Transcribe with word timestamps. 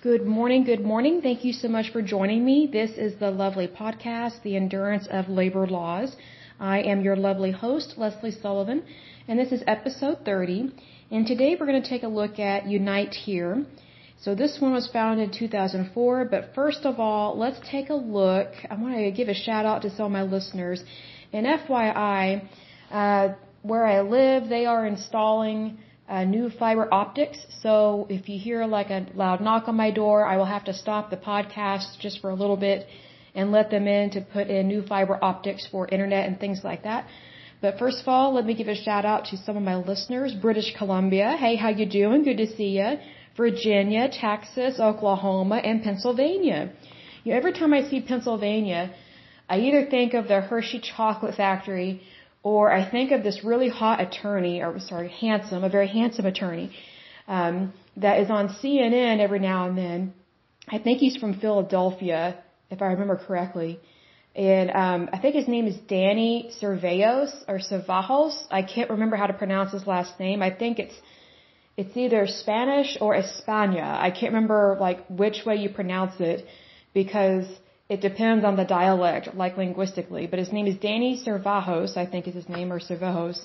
Good 0.00 0.24
morning, 0.24 0.62
good 0.62 0.84
morning. 0.84 1.22
Thank 1.22 1.44
you 1.44 1.52
so 1.52 1.66
much 1.66 1.90
for 1.90 2.00
joining 2.00 2.44
me. 2.44 2.68
This 2.72 2.92
is 2.92 3.18
the 3.18 3.32
lovely 3.32 3.66
podcast, 3.66 4.44
The 4.44 4.54
Endurance 4.54 5.08
of 5.10 5.28
Labor 5.28 5.66
Laws. 5.66 6.14
I 6.60 6.82
am 6.82 7.02
your 7.02 7.16
lovely 7.16 7.50
host, 7.50 7.94
Leslie 7.96 8.30
Sullivan, 8.30 8.84
and 9.26 9.36
this 9.36 9.50
is 9.50 9.64
episode 9.66 10.18
30. 10.24 10.72
And 11.10 11.26
today 11.26 11.56
we're 11.58 11.66
going 11.66 11.82
to 11.82 11.88
take 11.88 12.04
a 12.04 12.14
look 12.20 12.38
at 12.38 12.68
Unite 12.68 13.12
Here. 13.12 13.66
So 14.20 14.36
this 14.36 14.58
one 14.60 14.72
was 14.72 14.86
founded 14.92 15.32
in 15.32 15.36
2004, 15.36 16.26
but 16.26 16.54
first 16.54 16.82
of 16.84 17.00
all, 17.00 17.36
let's 17.36 17.58
take 17.68 17.90
a 17.90 17.94
look. 17.94 18.52
I 18.70 18.76
want 18.76 18.94
to 18.94 19.10
give 19.10 19.26
a 19.26 19.34
shout 19.34 19.66
out 19.66 19.82
to 19.82 19.90
some 19.90 20.06
of 20.06 20.12
my 20.12 20.22
listeners. 20.22 20.80
And 21.32 21.44
FYI, 21.44 22.48
uh, 22.92 23.28
where 23.62 23.84
I 23.84 24.02
live, 24.02 24.48
they 24.48 24.64
are 24.64 24.86
installing 24.86 25.78
uh, 26.08 26.24
new 26.24 26.50
fiber 26.50 26.88
optics. 26.92 27.38
So 27.62 28.06
if 28.08 28.28
you 28.28 28.38
hear 28.38 28.64
like 28.66 28.90
a 28.90 29.06
loud 29.14 29.40
knock 29.40 29.68
on 29.68 29.76
my 29.76 29.90
door, 29.90 30.24
I 30.24 30.36
will 30.36 30.52
have 30.56 30.64
to 30.64 30.72
stop 30.72 31.10
the 31.10 31.16
podcast 31.16 31.98
just 32.00 32.20
for 32.20 32.30
a 32.30 32.34
little 32.34 32.56
bit 32.56 32.86
and 33.34 33.52
let 33.52 33.70
them 33.70 33.86
in 33.86 34.10
to 34.10 34.20
put 34.20 34.48
in 34.48 34.68
new 34.68 34.82
fiber 34.82 35.18
optics 35.22 35.66
for 35.70 35.86
internet 35.88 36.26
and 36.26 36.40
things 36.40 36.62
like 36.64 36.82
that. 36.84 37.06
But 37.60 37.78
first 37.78 38.00
of 38.02 38.08
all, 38.08 38.34
let 38.34 38.46
me 38.46 38.54
give 38.54 38.68
a 38.68 38.74
shout 38.74 39.04
out 39.04 39.26
to 39.26 39.36
some 39.36 39.56
of 39.56 39.62
my 39.62 39.76
listeners. 39.76 40.32
British 40.32 40.74
Columbia. 40.76 41.36
Hey, 41.38 41.56
how 41.56 41.68
you 41.68 41.86
doing? 41.86 42.22
Good 42.22 42.38
to 42.38 42.46
see 42.46 42.70
you. 42.78 42.98
Virginia, 43.36 44.08
Texas, 44.08 44.80
Oklahoma, 44.80 45.56
and 45.56 45.82
Pennsylvania. 45.82 46.72
You 47.24 47.32
know, 47.32 47.38
every 47.38 47.52
time 47.52 47.72
I 47.72 47.82
see 47.88 48.00
Pennsylvania, 48.00 48.92
I 49.48 49.58
either 49.60 49.86
think 49.86 50.14
of 50.14 50.28
the 50.28 50.40
Hershey 50.40 50.80
Chocolate 50.80 51.34
Factory 51.34 52.00
or 52.42 52.72
I 52.72 52.88
think 52.88 53.10
of 53.12 53.22
this 53.22 53.42
really 53.44 53.68
hot 53.68 54.00
attorney, 54.00 54.62
or 54.62 54.78
sorry, 54.80 55.08
handsome, 55.08 55.64
a 55.64 55.68
very 55.68 55.88
handsome 55.88 56.26
attorney, 56.26 56.70
um, 57.26 57.72
that 57.96 58.20
is 58.20 58.30
on 58.30 58.48
CNN 58.60 59.20
every 59.20 59.38
now 59.40 59.68
and 59.68 59.76
then. 59.76 60.14
I 60.68 60.78
think 60.78 60.98
he's 60.98 61.16
from 61.16 61.40
Philadelphia, 61.40 62.38
if 62.70 62.80
I 62.82 62.86
remember 62.86 63.16
correctly. 63.16 63.80
And 64.34 64.70
um, 64.70 65.08
I 65.12 65.18
think 65.18 65.34
his 65.34 65.48
name 65.48 65.66
is 65.66 65.76
Danny 65.88 66.50
Cevallos 66.60 67.32
or 67.48 67.58
Cevallos. 67.58 68.36
I 68.50 68.62
can't 68.62 68.90
remember 68.90 69.16
how 69.16 69.26
to 69.26 69.32
pronounce 69.32 69.72
his 69.72 69.86
last 69.86 70.20
name. 70.20 70.42
I 70.42 70.50
think 70.50 70.78
it's 70.78 70.94
it's 71.76 71.96
either 71.96 72.26
Spanish 72.26 72.98
or 73.00 73.14
España. 73.14 73.88
I 74.06 74.10
can't 74.10 74.32
remember 74.32 74.76
like 74.80 75.06
which 75.08 75.44
way 75.46 75.56
you 75.56 75.70
pronounce 75.70 76.20
it 76.20 76.44
because 76.92 77.46
it 77.88 78.00
depends 78.02 78.44
on 78.44 78.56
the 78.56 78.64
dialect, 78.64 79.34
like 79.34 79.56
linguistically. 79.56 80.26
But 80.26 80.38
his 80.38 80.52
name 80.52 80.66
is 80.66 80.76
Danny 80.76 81.22
Cevallos, 81.24 81.96
I 81.96 82.04
think 82.04 82.28
is 82.28 82.34
his 82.34 82.48
name, 82.48 82.72
or 82.72 82.80
Cevallos. 82.80 83.40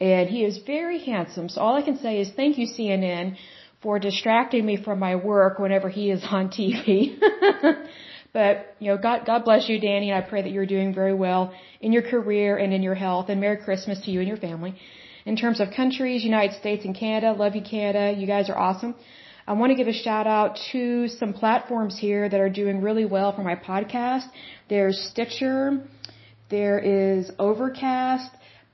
And 0.00 0.28
he 0.28 0.44
is 0.44 0.58
very 0.58 0.98
handsome. 0.98 1.48
So 1.48 1.60
all 1.60 1.76
I 1.76 1.82
can 1.82 1.98
say 1.98 2.20
is 2.20 2.30
thank 2.30 2.58
you, 2.58 2.66
CNN, 2.66 3.36
for 3.82 3.98
distracting 3.98 4.64
me 4.66 4.76
from 4.76 4.98
my 4.98 5.16
work 5.16 5.58
whenever 5.58 5.88
he 5.88 6.10
is 6.10 6.22
on 6.24 6.48
TV. 6.48 7.18
but, 8.34 8.76
you 8.80 8.88
know, 8.90 8.98
God, 8.98 9.24
God 9.24 9.44
bless 9.44 9.68
you, 9.68 9.80
Danny. 9.80 10.10
And 10.10 10.22
I 10.22 10.28
pray 10.28 10.42
that 10.42 10.52
you're 10.52 10.66
doing 10.66 10.94
very 10.94 11.14
well 11.14 11.54
in 11.80 11.92
your 11.92 12.02
career 12.02 12.58
and 12.58 12.74
in 12.74 12.82
your 12.82 12.94
health. 12.94 13.30
And 13.30 13.40
Merry 13.40 13.58
Christmas 13.58 14.00
to 14.02 14.10
you 14.10 14.20
and 14.20 14.28
your 14.28 14.36
family. 14.36 14.74
In 15.24 15.36
terms 15.36 15.60
of 15.60 15.70
countries, 15.70 16.22
United 16.24 16.56
States 16.58 16.84
and 16.84 16.94
Canada, 16.94 17.32
love 17.32 17.54
you, 17.54 17.62
Canada. 17.62 18.18
You 18.18 18.26
guys 18.26 18.50
are 18.50 18.58
awesome. 18.58 18.94
I 19.50 19.54
want 19.54 19.70
to 19.70 19.74
give 19.74 19.88
a 19.88 19.92
shout 19.92 20.28
out 20.28 20.60
to 20.70 21.08
some 21.08 21.32
platforms 21.32 21.98
here 21.98 22.28
that 22.28 22.38
are 22.38 22.48
doing 22.48 22.82
really 22.82 23.04
well 23.04 23.34
for 23.34 23.42
my 23.42 23.56
podcast. 23.56 24.26
There's 24.68 24.96
Stitcher, 25.10 25.82
there 26.50 26.78
is 26.78 27.32
Overcast, 27.36 28.30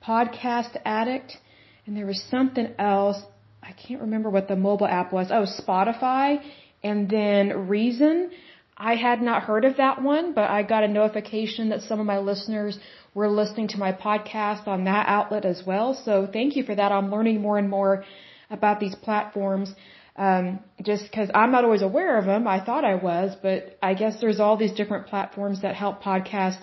Podcast 0.06 0.76
Addict, 0.84 1.38
and 1.86 1.96
there 1.96 2.04
was 2.04 2.22
something 2.30 2.74
else. 2.78 3.16
I 3.62 3.72
can't 3.72 4.02
remember 4.02 4.28
what 4.28 4.48
the 4.48 4.56
mobile 4.56 4.86
app 4.86 5.14
was. 5.14 5.28
Oh, 5.30 5.46
Spotify, 5.46 6.42
and 6.84 7.08
then 7.08 7.68
Reason. 7.68 8.30
I 8.76 8.96
had 8.96 9.22
not 9.22 9.44
heard 9.44 9.64
of 9.64 9.78
that 9.78 10.02
one, 10.02 10.34
but 10.34 10.50
I 10.50 10.62
got 10.62 10.84
a 10.84 10.88
notification 10.88 11.70
that 11.70 11.80
some 11.88 12.00
of 12.00 12.04
my 12.04 12.18
listeners 12.18 12.78
were 13.14 13.30
listening 13.30 13.68
to 13.68 13.78
my 13.78 13.92
podcast 13.94 14.68
on 14.68 14.84
that 14.84 15.08
outlet 15.08 15.46
as 15.46 15.62
well. 15.66 15.98
So 16.04 16.28
thank 16.30 16.54
you 16.54 16.64
for 16.64 16.74
that. 16.74 16.92
I'm 16.92 17.10
learning 17.10 17.40
more 17.40 17.56
and 17.56 17.70
more 17.70 18.04
about 18.50 18.78
these 18.78 18.94
platforms 18.94 19.74
um, 20.16 20.60
just 20.82 21.04
because 21.04 21.30
I'm 21.34 21.52
not 21.52 21.64
always 21.64 21.82
aware 21.82 22.18
of 22.18 22.24
them. 22.24 22.46
I 22.48 22.64
thought 22.64 22.84
I 22.84 22.94
was, 22.94 23.36
but 23.42 23.78
I 23.82 23.94
guess 23.94 24.20
there's 24.20 24.40
all 24.40 24.56
these 24.56 24.72
different 24.72 25.06
platforms 25.06 25.62
that 25.62 25.74
help 25.74 26.02
podcast 26.02 26.58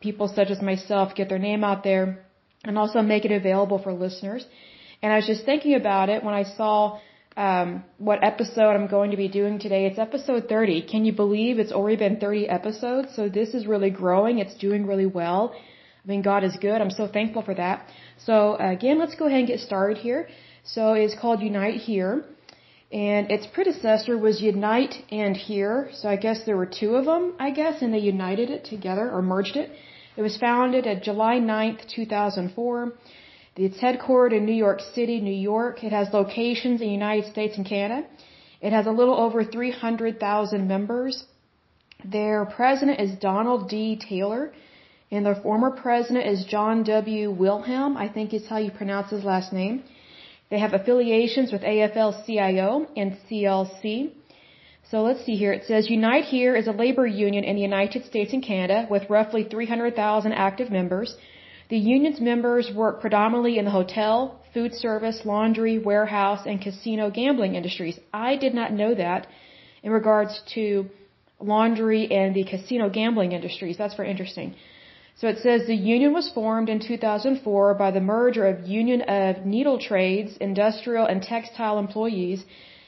people 0.00 0.28
such 0.28 0.50
as 0.50 0.60
myself 0.60 1.14
get 1.14 1.28
their 1.28 1.38
name 1.38 1.64
out 1.64 1.84
there 1.84 2.24
and 2.64 2.76
also 2.76 3.00
make 3.02 3.24
it 3.24 3.32
available 3.32 3.78
for 3.78 3.92
listeners. 3.92 4.44
And 5.02 5.12
I 5.12 5.16
was 5.16 5.26
just 5.26 5.44
thinking 5.44 5.74
about 5.74 6.08
it 6.08 6.24
when 6.24 6.34
I 6.34 6.42
saw 6.42 6.98
um, 7.36 7.84
what 7.98 8.24
episode 8.24 8.72
I'm 8.74 8.88
going 8.88 9.12
to 9.12 9.16
be 9.16 9.28
doing 9.28 9.60
today. 9.60 9.86
It's 9.86 9.98
episode 9.98 10.48
30. 10.48 10.82
Can 10.82 11.04
you 11.04 11.12
believe 11.12 11.60
it's 11.60 11.70
already 11.70 11.96
been 11.96 12.18
30 12.18 12.48
episodes? 12.48 13.14
So 13.14 13.28
this 13.28 13.54
is 13.54 13.66
really 13.66 13.90
growing. 13.90 14.40
It's 14.40 14.56
doing 14.56 14.86
really 14.86 15.06
well. 15.06 15.54
I 16.04 16.08
mean, 16.08 16.22
God 16.22 16.42
is 16.42 16.56
good. 16.60 16.80
I'm 16.80 16.90
so 16.90 17.06
thankful 17.06 17.42
for 17.42 17.54
that. 17.54 17.86
So 18.26 18.56
again, 18.56 18.98
let's 18.98 19.14
go 19.14 19.26
ahead 19.26 19.38
and 19.38 19.48
get 19.48 19.60
started 19.60 19.98
here. 19.98 20.28
So 20.64 20.94
it's 20.94 21.14
called 21.14 21.40
Unite 21.40 21.80
Here. 21.80 22.24
And 22.90 23.30
its 23.30 23.46
predecessor 23.46 24.16
was 24.16 24.40
Unite 24.40 24.94
and 25.10 25.36
Here. 25.36 25.90
So 25.92 26.08
I 26.08 26.16
guess 26.16 26.44
there 26.44 26.56
were 26.56 26.66
two 26.80 26.96
of 26.96 27.04
them, 27.04 27.34
I 27.38 27.50
guess, 27.50 27.82
and 27.82 27.92
they 27.92 27.98
united 27.98 28.50
it 28.50 28.64
together 28.64 29.10
or 29.10 29.20
merged 29.20 29.56
it. 29.56 29.70
It 30.16 30.22
was 30.22 30.38
founded 30.38 30.86
at 30.86 31.02
July 31.02 31.38
9th, 31.38 31.86
2004. 31.94 32.92
It's 33.56 33.78
headquartered 33.78 34.32
in 34.32 34.46
New 34.46 34.54
York 34.54 34.80
City, 34.94 35.20
New 35.20 35.40
York. 35.52 35.84
It 35.84 35.92
has 35.92 36.08
locations 36.12 36.80
in 36.80 36.86
the 36.86 36.92
United 36.92 37.30
States 37.30 37.56
and 37.56 37.66
Canada. 37.66 38.06
It 38.60 38.72
has 38.72 38.86
a 38.86 38.90
little 38.90 39.14
over 39.14 39.44
300,000 39.44 40.66
members. 40.66 41.24
Their 42.04 42.46
president 42.46 43.00
is 43.00 43.16
Donald 43.18 43.68
D. 43.68 43.96
Taylor, 43.96 44.52
and 45.10 45.26
their 45.26 45.34
former 45.34 45.70
president 45.70 46.26
is 46.26 46.44
John 46.44 46.84
W. 46.84 47.30
Wilhelm, 47.30 47.96
I 47.96 48.08
think 48.08 48.32
is 48.32 48.46
how 48.46 48.58
you 48.58 48.70
pronounce 48.70 49.10
his 49.10 49.24
last 49.24 49.52
name. 49.52 49.82
They 50.50 50.58
have 50.58 50.72
affiliations 50.72 51.52
with 51.52 51.62
AFL-CIO 51.62 52.86
and 52.96 53.16
CLC. 53.28 54.12
So 54.90 55.02
let's 55.02 55.24
see 55.26 55.36
here. 55.36 55.52
It 55.52 55.64
says 55.66 55.90
Unite 55.90 56.24
Here 56.24 56.56
is 56.56 56.66
a 56.66 56.72
labor 56.72 57.06
union 57.06 57.44
in 57.44 57.56
the 57.56 57.62
United 57.62 58.06
States 58.06 58.32
and 58.32 58.42
Canada 58.42 58.86
with 58.90 59.10
roughly 59.10 59.44
300,000 59.44 60.32
active 60.32 60.70
members. 60.70 61.14
The 61.68 61.76
union's 61.76 62.20
members 62.20 62.70
work 62.74 63.02
predominantly 63.02 63.58
in 63.58 63.66
the 63.66 63.70
hotel, 63.70 64.40
food 64.54 64.72
service, 64.72 65.20
laundry, 65.26 65.78
warehouse, 65.78 66.46
and 66.46 66.62
casino 66.62 67.10
gambling 67.10 67.54
industries. 67.54 68.00
I 68.14 68.36
did 68.36 68.54
not 68.54 68.72
know 68.72 68.94
that 68.94 69.26
in 69.82 69.92
regards 69.92 70.40
to 70.54 70.88
laundry 71.38 72.10
and 72.10 72.34
the 72.34 72.44
casino 72.44 72.88
gambling 72.88 73.32
industries. 73.32 73.76
That's 73.76 73.94
very 73.94 74.10
interesting. 74.10 74.54
So 75.18 75.26
it 75.26 75.38
says 75.38 75.66
the 75.66 75.74
union 75.74 76.12
was 76.12 76.28
formed 76.30 76.68
in 76.68 76.78
2004 76.78 77.74
by 77.74 77.90
the 77.90 78.00
merger 78.00 78.46
of 78.46 78.68
Union 78.68 79.00
of 79.02 79.44
Needle 79.44 79.78
Trades, 79.80 80.36
Industrial 80.40 81.06
and 81.06 81.20
Textile 81.20 81.78
Employees, 81.80 82.44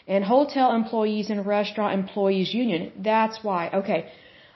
and 0.06 0.24
Hotel 0.24 0.72
Employees 0.72 1.28
and 1.30 1.44
Restaurant 1.44 1.92
Employees 2.00 2.54
Union. 2.54 2.92
That's 3.10 3.42
why. 3.42 3.70
Okay. 3.80 4.00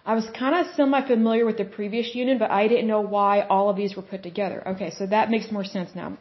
I 0.06 0.14
was 0.14 0.26
kind 0.38 0.54
of 0.54 0.72
semi-familiar 0.76 1.44
with 1.46 1.56
the 1.56 1.64
previous 1.64 2.14
union, 2.14 2.36
but 2.38 2.50
I 2.50 2.68
didn't 2.68 2.86
know 2.86 3.00
why 3.00 3.40
all 3.40 3.70
of 3.70 3.76
these 3.76 3.96
were 3.96 4.02
put 4.02 4.22
together. 4.22 4.62
Okay, 4.72 4.90
so 4.90 5.06
that 5.06 5.30
makes 5.30 5.50
more 5.50 5.64
sense 5.64 5.90
now. 5.94 6.18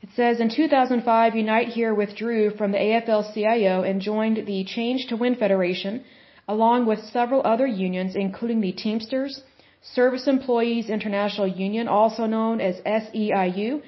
It 0.00 0.08
says 0.16 0.40
in 0.40 0.48
2005, 0.48 1.36
Unite 1.36 1.68
Here 1.68 1.94
withdrew 1.94 2.56
from 2.56 2.72
the 2.72 2.78
AFL-CIO 2.78 3.82
and 3.82 4.00
joined 4.00 4.38
the 4.46 4.64
Change 4.64 5.06
to 5.10 5.16
Win 5.16 5.36
Federation, 5.36 6.02
along 6.48 6.86
with 6.86 6.98
several 7.18 7.42
other 7.44 7.66
unions, 7.66 8.16
including 8.16 8.60
the 8.62 8.72
Teamsters, 8.72 9.42
Service 9.82 10.28
Employees 10.28 10.88
International 10.88 11.46
Union, 11.46 11.88
also 11.88 12.26
known 12.26 12.60
as 12.60 12.80
SEIU, 12.86 13.82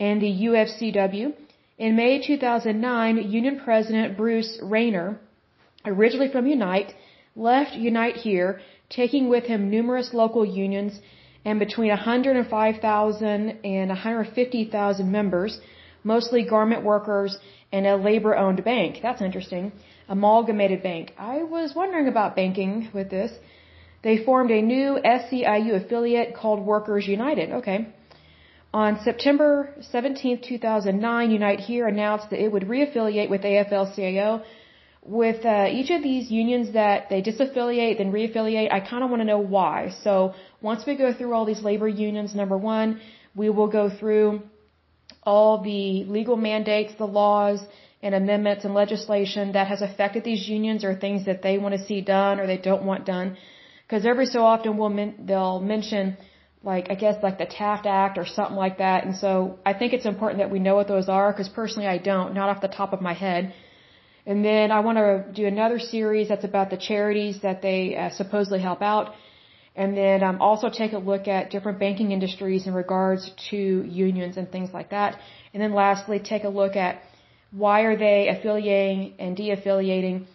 and 0.00 0.20
the 0.20 0.32
UFCW. 0.48 1.34
In 1.78 1.94
May 1.94 2.22
2009, 2.26 3.30
Union 3.30 3.60
President 3.62 4.16
Bruce 4.16 4.58
Raynor, 4.62 5.20
originally 5.84 6.30
from 6.30 6.46
Unite, 6.46 6.94
left 7.34 7.74
Unite 7.74 8.16
here, 8.16 8.60
taking 8.88 9.28
with 9.28 9.44
him 9.44 9.70
numerous 9.70 10.14
local 10.14 10.44
unions 10.44 11.00
and 11.44 11.58
between 11.58 11.90
105,000 11.90 13.58
and 13.64 13.88
150,000 13.88 15.12
members, 15.12 15.60
mostly 16.02 16.44
garment 16.44 16.82
workers 16.82 17.36
and 17.72 17.86
a 17.86 17.96
labor-owned 17.96 18.64
bank. 18.64 19.00
That's 19.02 19.20
interesting. 19.20 19.72
Amalgamated 20.08 20.82
bank. 20.82 21.12
I 21.18 21.42
was 21.42 21.74
wondering 21.74 22.08
about 22.08 22.36
banking 22.36 22.88
with 22.94 23.10
this. 23.10 23.32
They 24.06 24.18
formed 24.18 24.52
a 24.52 24.62
new 24.62 24.88
SEIU 25.20 25.72
affiliate 25.80 26.30
called 26.40 26.60
Workers 26.74 27.08
United. 27.08 27.48
Okay. 27.58 27.78
On 28.72 29.00
September 29.08 29.50
17, 29.80 30.42
2009, 30.42 31.30
Unite 31.32 31.60
Here 31.68 31.88
announced 31.88 32.30
that 32.30 32.40
it 32.44 32.52
would 32.52 32.66
reaffiliate 32.74 33.28
with 33.28 33.42
AFL-CIO. 33.42 34.30
With 35.22 35.44
uh, 35.44 35.66
each 35.78 35.90
of 35.96 36.04
these 36.04 36.30
unions 36.30 36.66
that 36.74 37.08
they 37.10 37.20
disaffiliate, 37.20 37.98
then 37.98 38.12
reaffiliate, 38.12 38.72
I 38.72 38.78
kind 38.78 39.02
of 39.02 39.10
want 39.10 39.22
to 39.22 39.28
know 39.32 39.42
why. 39.56 39.76
So 40.04 40.34
once 40.60 40.86
we 40.86 40.94
go 41.04 41.12
through 41.12 41.32
all 41.34 41.44
these 41.44 41.64
labor 41.70 41.88
unions, 41.88 42.32
number 42.42 42.58
one, 42.76 43.00
we 43.34 43.48
will 43.50 43.70
go 43.80 43.90
through 43.98 44.42
all 45.24 45.62
the 45.70 46.04
legal 46.18 46.36
mandates, 46.36 46.94
the 46.94 47.10
laws, 47.20 47.58
and 48.04 48.14
amendments 48.14 48.64
and 48.64 48.72
legislation 48.72 49.52
that 49.58 49.66
has 49.66 49.82
affected 49.82 50.22
these 50.22 50.48
unions 50.48 50.84
or 50.84 50.94
things 50.94 51.26
that 51.26 51.42
they 51.42 51.58
want 51.58 51.74
to 51.74 51.84
see 51.88 52.00
done 52.02 52.38
or 52.38 52.46
they 52.46 52.62
don't 52.70 52.84
want 52.84 53.04
done. 53.04 53.36
Because 53.86 54.04
every 54.04 54.26
so 54.26 54.40
often 54.44 54.76
we'll 54.76 54.88
men- 55.00 55.16
they'll 55.26 55.60
mention 55.60 56.16
like 56.62 56.90
I 56.90 56.96
guess 57.02 57.22
like 57.22 57.38
the 57.38 57.46
Taft 57.46 57.86
Act 57.86 58.18
or 58.18 58.26
something 58.26 58.56
like 58.56 58.78
that. 58.78 59.04
And 59.04 59.14
so 59.16 59.58
I 59.64 59.72
think 59.72 59.92
it's 59.92 60.06
important 60.06 60.38
that 60.42 60.50
we 60.50 60.58
know 60.58 60.74
what 60.74 60.88
those 60.88 61.08
are 61.08 61.30
because 61.32 61.48
personally 61.48 61.88
I 61.96 61.98
don't, 61.98 62.34
not 62.34 62.48
off 62.48 62.60
the 62.60 62.74
top 62.80 62.92
of 62.92 63.00
my 63.00 63.14
head. 63.14 63.54
And 64.26 64.44
then 64.44 64.72
I 64.72 64.80
want 64.80 64.98
to 64.98 65.24
do 65.32 65.46
another 65.46 65.78
series 65.78 66.28
that's 66.28 66.44
about 66.44 66.68
the 66.70 66.76
charities 66.76 67.42
that 67.42 67.62
they 67.62 67.96
uh, 67.96 68.10
supposedly 68.10 68.60
help 68.60 68.82
out. 68.82 69.14
And 69.76 69.96
then 69.96 70.24
um, 70.24 70.40
also 70.40 70.68
take 70.68 70.92
a 70.94 70.98
look 70.98 71.28
at 71.28 71.50
different 71.50 71.78
banking 71.78 72.10
industries 72.10 72.66
in 72.66 72.74
regards 72.74 73.30
to 73.50 73.56
unions 73.56 74.36
and 74.36 74.50
things 74.50 74.70
like 74.72 74.90
that. 74.90 75.20
And 75.52 75.62
then 75.62 75.72
lastly, 75.74 76.18
take 76.18 76.44
a 76.44 76.48
look 76.48 76.74
at 76.74 77.02
why 77.52 77.82
are 77.82 77.96
they 77.96 78.28
affiliating 78.28 79.14
and 79.20 79.36
de-affiliating 79.36 80.26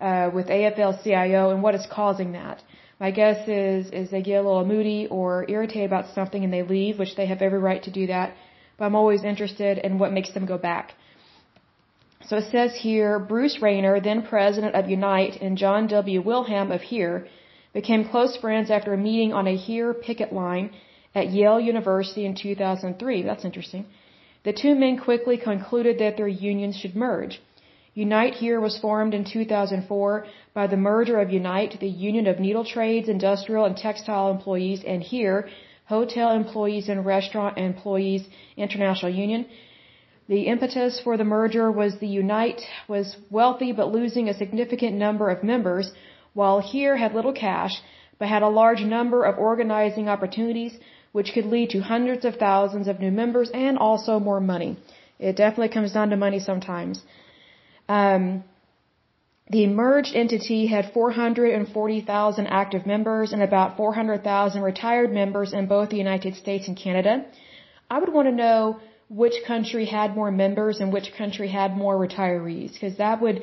uh, 0.00 0.30
with 0.32 0.46
AFL-CIO 0.46 1.50
and 1.50 1.62
what 1.62 1.74
is 1.74 1.86
causing 1.90 2.32
that. 2.32 2.62
My 3.00 3.10
guess 3.10 3.48
is 3.48 3.90
is 3.90 4.10
they 4.10 4.22
get 4.22 4.40
a 4.42 4.46
little 4.46 4.66
moody 4.66 5.06
or 5.18 5.46
irritated 5.48 5.86
about 5.90 6.14
something 6.14 6.44
and 6.44 6.52
they 6.52 6.62
leave, 6.62 6.98
which 6.98 7.16
they 7.16 7.26
have 7.26 7.40
every 7.40 7.58
right 7.58 7.82
to 7.84 7.90
do 7.90 8.06
that. 8.08 8.34
But 8.76 8.84
I'm 8.84 8.94
always 8.94 9.24
interested 9.24 9.78
in 9.78 9.98
what 9.98 10.12
makes 10.12 10.32
them 10.34 10.44
go 10.44 10.58
back. 10.58 10.92
So 12.26 12.36
it 12.36 12.50
says 12.52 12.74
here, 12.76 13.18
Bruce 13.18 13.58
Raynor, 13.62 14.00
then 14.00 14.22
president 14.22 14.74
of 14.74 14.90
Unite, 14.90 15.40
and 15.40 15.56
John 15.56 15.86
W. 15.86 16.20
Wilhelm 16.20 16.70
of 16.70 16.82
HERE 16.82 17.26
became 17.72 18.04
close 18.04 18.36
friends 18.36 18.70
after 18.70 18.92
a 18.92 18.98
meeting 19.08 19.32
on 19.32 19.46
a 19.46 19.56
HERE 19.56 19.94
picket 19.94 20.32
line 20.32 20.70
at 21.14 21.30
Yale 21.30 21.58
University 21.58 22.26
in 22.26 22.34
2003. 22.34 23.22
That's 23.22 23.44
interesting. 23.44 23.86
The 24.44 24.52
two 24.52 24.74
men 24.74 24.98
quickly 24.98 25.38
concluded 25.38 25.98
that 25.98 26.16
their 26.16 26.28
unions 26.28 26.76
should 26.76 26.94
merge. 26.94 27.40
Unite 27.94 28.34
HERE 28.34 28.60
was 28.60 28.78
formed 28.78 29.14
in 29.14 29.24
2004 29.24 30.24
by 30.54 30.66
the 30.68 30.76
merger 30.76 31.18
of 31.18 31.32
Unite, 31.32 31.76
the 31.80 31.88
Union 31.88 32.28
of 32.28 32.38
Needle 32.38 32.64
Trades, 32.64 33.08
Industrial 33.08 33.64
and 33.64 33.76
Textile 33.76 34.30
Employees, 34.30 34.84
and 34.84 35.02
HERE, 35.02 35.48
Hotel 35.86 36.30
Employees 36.30 36.88
and 36.88 37.04
Restaurant 37.04 37.58
Employees 37.58 38.28
International 38.56 39.10
Union. 39.12 39.44
The 40.28 40.42
impetus 40.42 41.00
for 41.00 41.16
the 41.16 41.24
merger 41.24 41.72
was 41.72 41.98
the 41.98 42.06
Unite 42.06 42.62
was 42.86 43.16
wealthy 43.28 43.72
but 43.72 43.90
losing 43.90 44.28
a 44.28 44.34
significant 44.34 44.94
number 44.96 45.28
of 45.28 45.42
members, 45.42 45.90
while 46.32 46.60
HERE 46.60 46.96
had 46.96 47.12
little 47.12 47.32
cash 47.32 47.82
but 48.20 48.28
had 48.28 48.42
a 48.42 48.48
large 48.62 48.82
number 48.82 49.24
of 49.24 49.36
organizing 49.36 50.08
opportunities 50.08 50.78
which 51.10 51.32
could 51.32 51.46
lead 51.46 51.70
to 51.70 51.80
hundreds 51.80 52.24
of 52.24 52.36
thousands 52.36 52.86
of 52.86 53.00
new 53.00 53.10
members 53.10 53.50
and 53.50 53.76
also 53.76 54.20
more 54.20 54.40
money. 54.40 54.76
It 55.18 55.34
definitely 55.34 55.70
comes 55.70 55.92
down 55.92 56.10
to 56.10 56.16
money 56.16 56.38
sometimes. 56.38 57.02
Um, 57.98 58.44
the 59.54 59.66
merged 59.66 60.14
entity 60.14 60.60
had 60.74 60.92
440,000 60.92 62.46
active 62.46 62.86
members 62.86 63.32
and 63.32 63.42
about 63.42 63.76
400,000 63.76 64.62
retired 64.62 65.12
members 65.12 65.52
in 65.52 65.66
both 65.66 65.88
the 65.90 65.96
United 65.96 66.36
States 66.36 66.68
and 66.68 66.76
Canada. 66.76 67.24
I 67.90 67.98
would 67.98 68.12
want 68.16 68.28
to 68.28 68.36
know 68.44 68.78
which 69.08 69.36
country 69.44 69.86
had 69.86 70.14
more 70.14 70.30
members 70.30 70.78
and 70.80 70.92
which 70.92 71.12
country 71.18 71.48
had 71.48 71.76
more 71.76 71.96
retirees, 72.06 72.72
because 72.74 72.96
that 72.98 73.20
would 73.20 73.42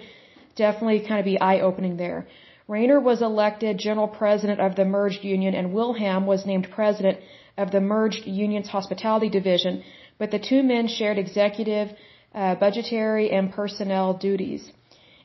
definitely 0.55 1.01
kind 1.09 1.19
of 1.19 1.25
be 1.25 1.37
eye-opening 1.49 1.97
there. 1.97 2.25
Raynor 2.69 3.01
was 3.01 3.21
elected 3.21 3.77
general 3.77 4.07
president 4.07 4.61
of 4.61 4.77
the 4.77 4.85
merged 4.85 5.23
union 5.25 5.53
and 5.55 5.73
Wilhelm 5.73 6.25
was 6.25 6.45
named 6.45 6.67
president 6.79 7.17
of 7.57 7.71
the 7.71 7.81
merged 7.81 8.25
union's 8.25 8.69
hospitality 8.69 9.29
division, 9.29 9.83
but 10.17 10.31
the 10.31 10.39
two 10.39 10.63
men 10.63 10.87
shared 10.87 11.17
executive, 11.17 11.89
uh, 12.37 12.55
budgetary, 12.55 13.31
and 13.31 13.51
personnel 13.51 14.13
duties. 14.13 14.71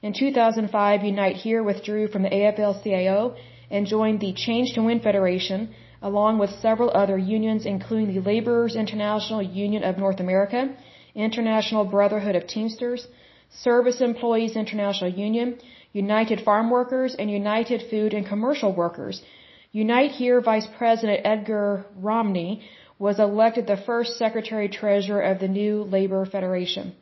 In 0.01 0.13
2005, 0.15 1.05
Unite 1.05 1.37
HERE 1.37 1.63
withdrew 1.63 2.09
from 2.09 2.23
the 2.23 2.35
AFL-CIO 2.41 3.37
and 3.71 3.87
joined 3.87 4.21
the 4.21 4.33
Change 4.33 4.73
to 4.75 4.83
Win 4.83 5.01
Federation, 5.01 5.61
along 6.01 6.39
with 6.39 6.51
several 6.67 6.91
other 7.03 7.19
unions, 7.19 7.67
including 7.67 8.09
the 8.15 8.27
Laborers 8.31 8.77
International 8.77 9.43
Union 9.43 9.85
of 9.85 9.99
North 9.99 10.21
America, 10.21 10.61
International 11.15 11.85
Brotherhood 11.85 12.35
of 12.35 12.47
Teamsters, 12.47 13.07
Service 13.51 14.01
Employees 14.01 14.57
International 14.57 15.11
Union, 15.11 15.59
United 15.93 16.41
Farm 16.41 16.71
Workers, 16.71 17.15
and 17.15 17.31
United 17.31 17.83
Food 17.91 18.15
and 18.15 18.27
Commercial 18.27 18.73
Workers. 18.73 19.23
Unite 19.73 20.13
HERE 20.13 20.41
Vice 20.41 20.69
President 20.79 21.21
Edgar 21.25 21.85
Romney 21.97 22.63
was 22.99 23.19
elected 23.19 23.67
the 23.67 23.77
first 23.77 24.17
Secretary 24.17 24.69
Treasurer 24.69 25.21
of 25.21 25.39
the 25.41 25.49
new 25.49 25.83
Labor 25.83 26.25
Federation. 26.25 26.95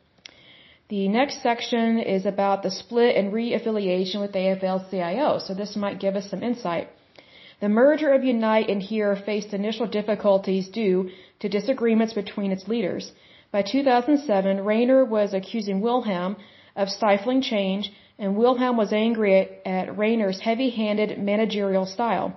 The 0.91 1.07
next 1.07 1.41
section 1.41 1.99
is 1.99 2.25
about 2.25 2.63
the 2.63 2.69
split 2.69 3.15
and 3.15 3.31
re-affiliation 3.31 4.19
with 4.19 4.33
AFL-CIO, 4.33 5.37
so 5.37 5.53
this 5.53 5.77
might 5.77 6.01
give 6.01 6.17
us 6.17 6.29
some 6.29 6.43
insight. 6.43 6.89
The 7.61 7.69
merger 7.69 8.11
of 8.11 8.25
Unite 8.25 8.67
and 8.67 8.83
HERE 8.83 9.15
faced 9.15 9.53
initial 9.53 9.87
difficulties 9.87 10.67
due 10.67 11.09
to 11.39 11.47
disagreements 11.47 12.11
between 12.11 12.51
its 12.51 12.67
leaders. 12.67 13.13
By 13.53 13.61
2007, 13.61 14.65
Raynor 14.65 15.05
was 15.05 15.33
accusing 15.33 15.79
Wilhelm 15.79 16.35
of 16.75 16.89
stifling 16.89 17.41
change, 17.41 17.89
and 18.19 18.35
Wilhelm 18.35 18.75
was 18.75 18.91
angry 18.91 19.33
at, 19.39 19.49
at 19.65 19.97
Raynor's 19.97 20.41
heavy-handed 20.41 21.17
managerial 21.17 21.85
style. 21.85 22.35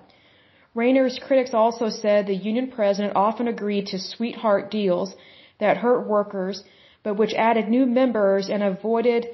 Raynor's 0.77 1.19
critics 1.19 1.55
also 1.55 1.89
said 1.89 2.29
the 2.29 2.43
union 2.51 2.69
president 2.69 3.17
often 3.17 3.49
agreed 3.49 3.89
to 3.89 3.99
sweetheart 3.99 4.71
deals 4.71 5.17
that 5.59 5.79
hurt 5.79 6.07
workers, 6.07 6.63
but 7.05 7.17
which 7.21 7.35
added 7.35 7.69
new 7.69 7.87
members 7.87 8.49
and 8.49 8.63
avoided 8.63 9.29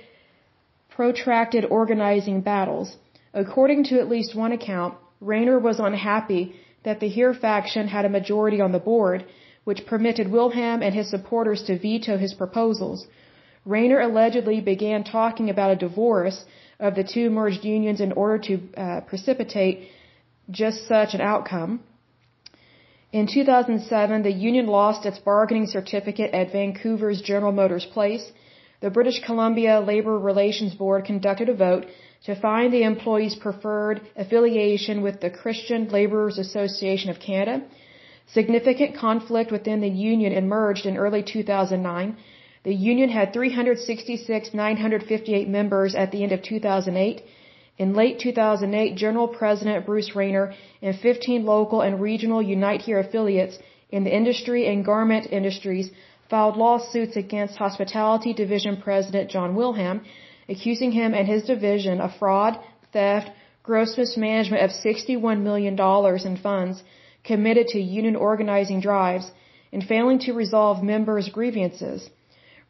protracted 0.96 1.64
organizing 1.64 2.40
battles. 2.42 2.96
According 3.32 3.84
to 3.84 4.00
at 4.00 4.08
least 4.14 4.34
one 4.34 4.52
account, 4.52 4.94
Raynor 5.20 5.58
was 5.58 5.78
unhappy 5.78 6.42
that 6.82 7.00
the 7.00 7.08
HERE 7.08 7.34
faction 7.34 7.88
had 7.88 8.04
a 8.04 8.16
majority 8.18 8.60
on 8.60 8.72
the 8.72 8.86
board, 8.90 9.24
which 9.64 9.86
permitted 9.86 10.30
Wilhelm 10.30 10.82
and 10.82 10.94
his 10.94 11.08
supporters 11.10 11.62
to 11.64 11.78
veto 11.78 12.16
his 12.16 12.34
proposals. 12.34 13.06
Raynor 13.64 14.00
allegedly 14.00 14.60
began 14.60 15.04
talking 15.04 15.48
about 15.50 15.70
a 15.70 15.76
divorce 15.86 16.44
of 16.80 16.94
the 16.94 17.04
two 17.04 17.28
merged 17.30 17.64
unions 17.64 18.00
in 18.00 18.12
order 18.12 18.38
to 18.48 18.54
uh, 18.76 19.00
precipitate 19.02 19.88
just 20.50 20.88
such 20.88 21.14
an 21.14 21.20
outcome. 21.20 21.80
In 23.12 23.26
2007, 23.26 24.22
the 24.22 24.30
union 24.30 24.68
lost 24.68 25.04
its 25.04 25.18
bargaining 25.18 25.66
certificate 25.66 26.32
at 26.32 26.52
Vancouver's 26.52 27.20
General 27.20 27.50
Motors 27.50 27.84
Place. 27.84 28.30
The 28.80 28.90
British 28.90 29.18
Columbia 29.24 29.80
Labor 29.80 30.16
Relations 30.16 30.76
Board 30.76 31.06
conducted 31.06 31.48
a 31.48 31.54
vote 31.54 31.86
to 32.26 32.36
find 32.36 32.72
the 32.72 32.84
employee's 32.84 33.34
preferred 33.34 34.02
affiliation 34.16 35.02
with 35.02 35.20
the 35.20 35.28
Christian 35.28 35.88
Laborers 35.88 36.38
Association 36.38 37.10
of 37.10 37.18
Canada. 37.18 37.64
Significant 38.28 38.94
conflict 38.94 39.50
within 39.50 39.80
the 39.80 39.88
union 39.88 40.32
emerged 40.32 40.86
in 40.86 40.96
early 40.96 41.24
2009. 41.24 42.16
The 42.62 42.74
union 42.74 43.08
had 43.08 43.32
366,958 43.32 45.48
members 45.48 45.96
at 45.96 46.12
the 46.12 46.22
end 46.22 46.30
of 46.30 46.42
2008. 46.42 47.22
In 47.82 47.94
late 47.94 48.18
2008, 48.18 48.94
General 48.94 49.26
President 49.26 49.86
Bruce 49.86 50.14
Raynor 50.14 50.52
and 50.82 50.94
15 50.94 51.46
local 51.46 51.80
and 51.80 51.98
regional 51.98 52.42
Unite 52.42 52.82
HERE 52.82 52.98
affiliates 52.98 53.58
in 53.90 54.04
the 54.04 54.14
industry 54.14 54.66
and 54.66 54.84
garment 54.84 55.28
industries 55.38 55.90
filed 56.28 56.58
lawsuits 56.58 57.16
against 57.16 57.56
Hospitality 57.56 58.34
Division 58.34 58.76
President 58.82 59.30
John 59.30 59.54
Wilhelm 59.54 60.02
accusing 60.46 60.92
him 60.92 61.14
and 61.14 61.26
his 61.26 61.44
division 61.44 62.02
of 62.02 62.14
fraud, 62.18 62.58
theft, 62.92 63.30
gross 63.62 63.96
mismanagement 63.96 64.62
of 64.62 64.70
$61 64.72 65.40
million 65.40 65.74
in 66.28 66.36
funds 66.36 66.82
committed 67.24 67.66
to 67.68 67.80
union 67.80 68.14
organizing 68.14 68.80
drives, 68.82 69.32
and 69.72 69.82
failing 69.84 70.18
to 70.18 70.34
resolve 70.34 70.82
members' 70.82 71.30
grievances. 71.30 72.10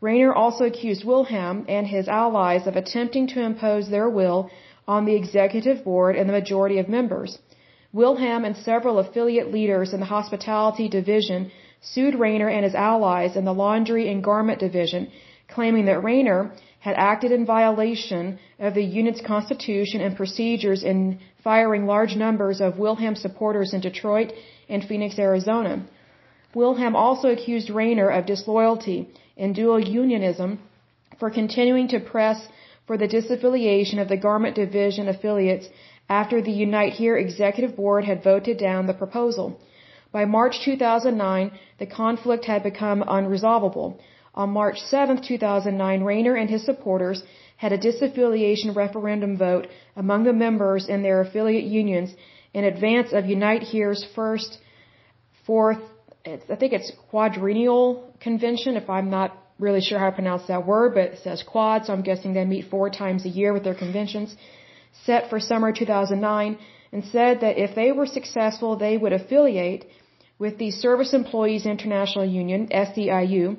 Raynor 0.00 0.32
also 0.32 0.64
accused 0.64 1.04
Wilhelm 1.04 1.66
and 1.68 1.86
his 1.86 2.06
allies 2.08 2.66
of 2.68 2.76
attempting 2.76 3.26
to 3.28 3.40
impose 3.40 3.88
their 3.88 4.08
will 4.08 4.50
on 4.94 5.04
the 5.04 5.18
executive 5.22 5.78
board 5.88 6.12
and 6.16 6.26
the 6.28 6.38
majority 6.40 6.78
of 6.80 6.94
members. 6.98 7.30
Wilhelm 7.92 8.42
and 8.44 8.56
several 8.56 8.98
affiliate 9.02 9.50
leaders 9.56 9.92
in 9.94 10.00
the 10.00 10.12
hospitality 10.16 10.86
division 10.88 11.40
sued 11.92 12.14
Raynor 12.24 12.50
and 12.56 12.64
his 12.68 12.74
allies 12.90 13.36
in 13.38 13.44
the 13.44 13.58
laundry 13.64 14.04
and 14.12 14.24
garment 14.30 14.58
division, 14.66 15.02
claiming 15.54 15.84
that 15.86 16.04
Raynor 16.08 16.40
had 16.86 16.96
acted 17.12 17.30
in 17.36 17.52
violation 17.56 18.38
of 18.66 18.74
the 18.74 18.88
unit's 19.00 19.22
constitution 19.34 20.00
and 20.00 20.16
procedures 20.20 20.82
in 20.92 20.98
firing 21.44 21.84
large 21.86 22.14
numbers 22.16 22.60
of 22.60 22.78
Wilhelm 22.78 23.16
supporters 23.16 23.72
in 23.74 23.80
Detroit 23.80 24.28
and 24.68 24.84
Phoenix, 24.88 25.18
Arizona. 25.18 25.74
Wilhelm 26.54 26.96
also 26.96 27.28
accused 27.28 27.70
Raynor 27.70 28.10
of 28.18 28.26
disloyalty 28.26 28.98
and 29.36 29.54
dual 29.54 29.80
unionism 30.00 30.58
for 31.20 31.30
continuing 31.30 31.86
to 31.88 32.00
press 32.00 32.38
for 32.90 32.98
the 32.98 33.06
disaffiliation 33.06 34.02
of 34.02 34.08
the 34.08 34.16
garment 34.16 34.56
division 34.56 35.06
affiliates 35.06 35.68
after 36.08 36.42
the 36.42 36.50
Unite 36.50 36.94
HERE 36.94 37.18
executive 37.18 37.76
board 37.76 38.04
had 38.04 38.24
voted 38.24 38.58
down 38.58 38.88
the 38.88 39.00
proposal. 39.02 39.60
By 40.10 40.24
March 40.24 40.56
2009, 40.64 41.52
the 41.78 41.86
conflict 41.86 42.46
had 42.46 42.64
become 42.64 43.04
unresolvable. 43.06 44.00
On 44.34 44.50
March 44.50 44.78
7, 44.80 45.22
2009, 45.22 46.02
Raynor 46.02 46.34
and 46.34 46.50
his 46.50 46.64
supporters 46.64 47.22
had 47.58 47.72
a 47.72 47.78
disaffiliation 47.78 48.74
referendum 48.74 49.38
vote 49.38 49.68
among 49.94 50.24
the 50.24 50.32
members 50.32 50.88
in 50.88 51.04
their 51.04 51.20
affiliate 51.20 51.66
unions 51.82 52.10
in 52.54 52.64
advance 52.64 53.12
of 53.12 53.24
Unite 53.24 53.62
Here's 53.62 54.04
first, 54.16 54.58
fourth, 55.46 55.78
I 56.26 56.56
think 56.56 56.72
it's 56.72 56.90
quadrennial 57.08 58.12
convention, 58.18 58.76
if 58.76 58.90
I'm 58.90 59.10
not 59.10 59.39
really 59.60 59.80
sure 59.80 59.98
how 59.98 60.10
to 60.10 60.16
pronounce 60.20 60.46
that 60.48 60.66
word, 60.66 60.94
but 60.94 61.04
it 61.12 61.18
says 61.22 61.42
quad, 61.42 61.84
so 61.84 61.92
I'm 61.92 62.02
guessing 62.02 62.32
they 62.32 62.44
meet 62.44 62.70
four 62.70 62.88
times 62.90 63.24
a 63.24 63.28
year 63.40 63.52
with 63.52 63.64
their 63.64 63.80
conventions, 63.84 64.36
set 65.06 65.28
for 65.30 65.38
summer 65.38 65.72
2009, 65.72 66.58
and 66.92 67.04
said 67.04 67.40
that 67.40 67.58
if 67.58 67.74
they 67.74 67.92
were 67.92 68.06
successful, 68.06 68.76
they 68.76 68.96
would 68.96 69.12
affiliate 69.12 69.84
with 70.38 70.56
the 70.58 70.70
Service 70.70 71.12
Employees 71.12 71.66
International 71.66 72.24
Union, 72.24 72.68
SEIU. 72.68 73.56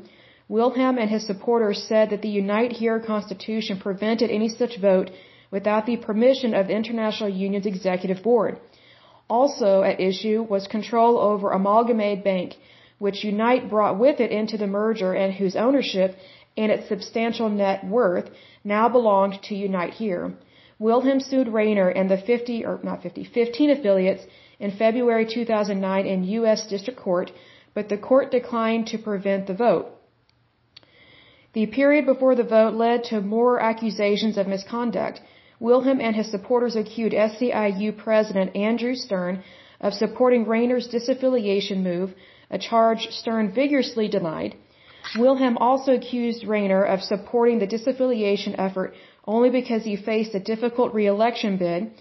Wilhelm 0.49 0.97
and 0.97 1.09
his 1.09 1.25
supporters 1.25 1.81
said 1.87 2.09
that 2.09 2.21
the 2.21 2.35
Unite 2.43 2.73
Here 2.73 2.99
Constitution 2.99 3.79
prevented 3.79 4.29
any 4.29 4.49
such 4.49 4.77
vote 4.79 5.11
without 5.51 5.85
the 5.85 5.97
permission 5.97 6.53
of 6.53 6.67
the 6.67 6.75
International 6.75 7.29
Union's 7.29 7.65
Executive 7.65 8.21
Board. 8.23 8.59
Also 9.29 9.81
at 9.83 10.01
issue 10.01 10.41
was 10.41 10.67
control 10.67 11.17
over 11.17 11.51
Amalgamated 11.51 12.23
Bank, 12.23 12.55
which 13.03 13.23
Unite 13.23 13.67
brought 13.67 13.97
with 13.97 14.17
it 14.19 14.31
into 14.39 14.57
the 14.57 14.73
merger 14.79 15.11
and 15.21 15.33
whose 15.33 15.55
ownership 15.55 16.15
and 16.55 16.71
its 16.71 16.87
substantial 16.87 17.49
net 17.49 17.79
worth 17.83 18.27
now 18.63 18.87
belonged 18.97 19.37
to 19.41 19.55
Unite 19.55 19.93
Here. 20.01 20.25
Wilhelm 20.77 21.19
sued 21.19 21.47
Raynor 21.47 21.89
and 21.89 22.11
the 22.11 22.17
50, 22.17 22.63
or 22.63 22.79
not 22.83 23.01
50, 23.01 23.23
15 23.23 23.71
affiliates 23.71 24.23
in 24.59 24.69
February 24.83 25.25
2009 25.25 26.05
in 26.05 26.23
U.S. 26.39 26.67
District 26.67 26.99
Court, 26.99 27.31
but 27.73 27.89
the 27.89 27.97
court 27.97 28.29
declined 28.29 28.85
to 28.87 28.99
prevent 28.99 29.47
the 29.47 29.55
vote. 29.55 29.87
The 31.53 31.65
period 31.65 32.05
before 32.05 32.35
the 32.35 32.51
vote 32.57 32.75
led 32.75 33.03
to 33.05 33.21
more 33.21 33.59
accusations 33.71 34.37
of 34.37 34.47
misconduct. 34.47 35.21
Wilhelm 35.59 35.99
and 36.01 36.15
his 36.15 36.29
supporters 36.29 36.75
accused 36.75 37.15
SEIU 37.15 37.97
President 38.05 38.55
Andrew 38.55 38.93
Stern 38.93 39.43
of 39.79 39.93
supporting 39.95 40.45
Raynor's 40.45 40.87
disaffiliation 40.87 41.81
move 41.81 42.13
a 42.51 42.59
charge 42.59 43.07
Stern 43.09 43.51
vigorously 43.51 44.07
denied. 44.07 44.55
Wilhelm 45.17 45.57
also 45.57 45.93
accused 45.95 46.45
Raynor 46.45 46.83
of 46.83 47.01
supporting 47.01 47.57
the 47.59 47.71
disaffiliation 47.75 48.53
effort 48.57 48.93
only 49.25 49.49
because 49.49 49.83
he 49.83 49.95
faced 49.95 50.35
a 50.35 50.39
difficult 50.39 50.93
re-election 50.93 51.57
bid 51.57 51.91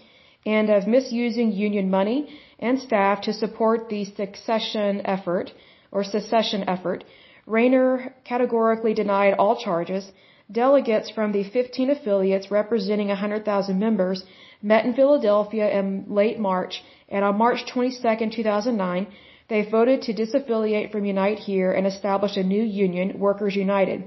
and 0.45 0.69
of 0.69 0.87
misusing 0.87 1.51
union 1.51 1.89
money 1.89 2.19
and 2.59 2.79
staff 2.79 3.21
to 3.21 3.33
support 3.33 3.89
the 3.89 4.03
succession 4.05 5.01
effort 5.05 5.51
or 5.91 6.03
secession 6.03 6.67
effort. 6.67 7.03
Raynor 7.45 8.13
categorically 8.23 8.93
denied 8.93 9.33
all 9.33 9.55
charges. 9.55 10.11
Delegates 10.51 11.09
from 11.09 11.31
the 11.31 11.43
15 11.43 11.89
affiliates 11.91 12.51
representing 12.51 13.07
100,000 13.07 13.79
members 13.79 14.23
met 14.61 14.85
in 14.85 14.93
Philadelphia 14.93 15.69
in 15.79 16.05
late 16.09 16.39
March 16.39 16.83
and 17.09 17.23
on 17.25 17.37
March 17.37 17.65
22, 17.67 18.29
2009, 18.29 19.07
they 19.51 19.63
voted 19.77 19.99
to 20.03 20.13
disaffiliate 20.13 20.91
from 20.93 21.03
Unite 21.13 21.39
Here 21.49 21.71
and 21.77 21.85
establish 21.85 22.37
a 22.37 22.43
new 22.51 22.63
union, 22.63 23.07
Workers 23.19 23.53
United. 23.53 23.99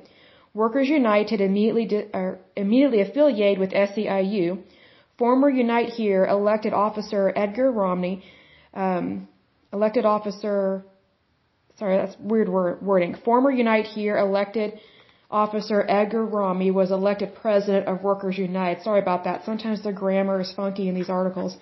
Workers 0.62 0.88
United 0.88 1.38
immediately, 1.48 1.86
uh, 2.18 2.36
immediately 2.56 3.00
affiliated 3.06 3.58
with 3.64 3.72
SEIU. 3.88 4.46
Former 5.18 5.50
Unite 5.64 5.90
Here 5.98 6.24
elected 6.36 6.72
officer 6.72 7.22
Edgar 7.44 7.68
Romney, 7.70 8.14
um, 8.84 9.28
elected 9.70 10.06
officer, 10.06 10.58
sorry, 11.78 11.98
that's 11.98 12.16
weird 12.32 12.48
word, 12.48 12.80
wording. 12.80 13.12
Former 13.28 13.50
Unite 13.50 13.88
Here 13.96 14.16
elected 14.16 14.80
officer 15.30 15.84
Edgar 15.98 16.24
Romney 16.24 16.70
was 16.70 16.90
elected 16.90 17.34
president 17.42 17.86
of 17.86 18.02
Workers 18.02 18.38
United. 18.38 18.82
Sorry 18.82 19.02
about 19.06 19.24
that. 19.24 19.44
Sometimes 19.44 19.82
the 19.82 19.92
grammar 19.92 20.40
is 20.40 20.52
funky 20.62 20.88
in 20.88 20.94
these 20.94 21.10
articles. 21.20 21.58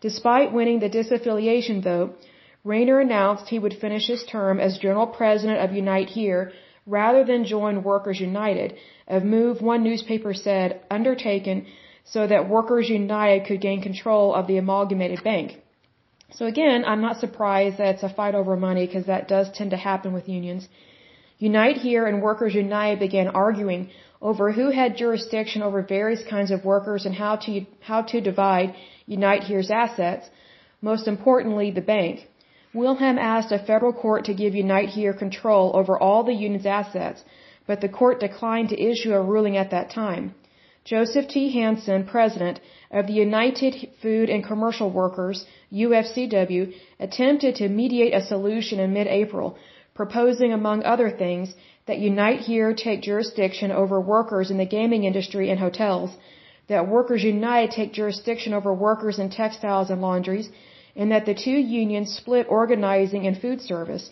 Despite 0.00 0.52
winning 0.52 0.80
the 0.80 0.92
disaffiliation 0.98 1.80
vote, 1.90 2.16
Raynor 2.62 3.00
announced 3.00 3.48
he 3.48 3.58
would 3.58 3.80
finish 3.80 4.06
his 4.06 4.24
term 4.24 4.60
as 4.60 4.78
general 4.78 5.06
president 5.06 5.60
of 5.60 5.72
Unite 5.72 6.10
Here 6.10 6.52
rather 6.86 7.24
than 7.24 7.44
join 7.44 7.82
Workers 7.82 8.20
United, 8.20 8.74
a 9.08 9.20
move 9.20 9.62
one 9.62 9.82
newspaper 9.82 10.34
said 10.34 10.80
undertaken 10.90 11.66
so 12.04 12.26
that 12.26 12.48
Workers 12.48 12.88
United 12.88 13.46
could 13.46 13.60
gain 13.60 13.80
control 13.80 14.34
of 14.34 14.46
the 14.46 14.58
amalgamated 14.58 15.22
bank. 15.24 15.58
So 16.32 16.46
again, 16.46 16.84
I'm 16.86 17.00
not 17.00 17.18
surprised 17.18 17.78
that 17.78 17.94
it's 17.94 18.02
a 18.02 18.08
fight 18.08 18.34
over 18.34 18.56
money 18.56 18.86
because 18.86 19.06
that 19.06 19.28
does 19.28 19.50
tend 19.50 19.70
to 19.70 19.76
happen 19.76 20.12
with 20.12 20.28
unions. 20.28 20.68
Unite 21.38 21.78
Here 21.78 22.06
and 22.06 22.22
Workers 22.22 22.54
United 22.54 22.98
began 22.98 23.28
arguing 23.28 23.90
over 24.20 24.52
who 24.52 24.70
had 24.70 24.96
jurisdiction 24.96 25.62
over 25.62 25.82
various 25.82 26.22
kinds 26.22 26.50
of 26.50 26.64
workers 26.64 27.06
and 27.06 27.14
how 27.14 27.36
to, 27.36 27.64
how 27.80 28.02
to 28.02 28.20
divide 28.20 28.74
Unite 29.06 29.44
Here's 29.44 29.70
assets, 29.70 30.28
most 30.82 31.08
importantly, 31.08 31.70
the 31.70 31.80
bank. 31.80 32.28
Wilhelm 32.72 33.18
asked 33.18 33.50
a 33.50 33.58
federal 33.58 33.92
court 33.92 34.24
to 34.26 34.34
give 34.34 34.54
Unite 34.54 34.90
Here 34.90 35.12
control 35.12 35.72
over 35.74 35.98
all 35.98 36.22
the 36.22 36.32
union's 36.32 36.66
assets, 36.66 37.24
but 37.66 37.80
the 37.80 37.88
court 37.88 38.20
declined 38.20 38.68
to 38.68 38.80
issue 38.80 39.12
a 39.12 39.20
ruling 39.20 39.56
at 39.56 39.70
that 39.70 39.90
time. 39.90 40.34
Joseph 40.84 41.26
T. 41.26 41.50
Hansen, 41.50 42.04
president 42.04 42.60
of 42.92 43.08
the 43.08 43.12
United 43.12 43.88
Food 44.00 44.30
and 44.30 44.44
Commercial 44.44 44.88
Workers, 44.88 45.44
UFCW, 45.72 46.72
attempted 47.00 47.56
to 47.56 47.68
mediate 47.68 48.14
a 48.14 48.22
solution 48.22 48.78
in 48.78 48.92
mid-April, 48.92 49.58
proposing 49.94 50.52
among 50.52 50.84
other 50.84 51.10
things 51.10 51.54
that 51.86 51.98
Unite 51.98 52.40
Here 52.40 52.72
take 52.72 53.02
jurisdiction 53.02 53.72
over 53.72 54.00
workers 54.00 54.50
in 54.50 54.58
the 54.58 54.72
gaming 54.76 55.02
industry 55.04 55.50
and 55.50 55.58
hotels, 55.58 56.16
that 56.68 56.86
Workers 56.86 57.24
Unite 57.24 57.72
take 57.72 57.92
jurisdiction 57.92 58.54
over 58.54 58.72
workers 58.72 59.18
in 59.18 59.28
textiles 59.28 59.90
and 59.90 60.00
laundries, 60.00 60.48
and 60.96 61.12
that 61.12 61.26
the 61.26 61.34
two 61.34 61.58
unions 61.80 62.14
split 62.14 62.46
organizing 62.48 63.26
and 63.26 63.40
food 63.40 63.60
service. 63.60 64.10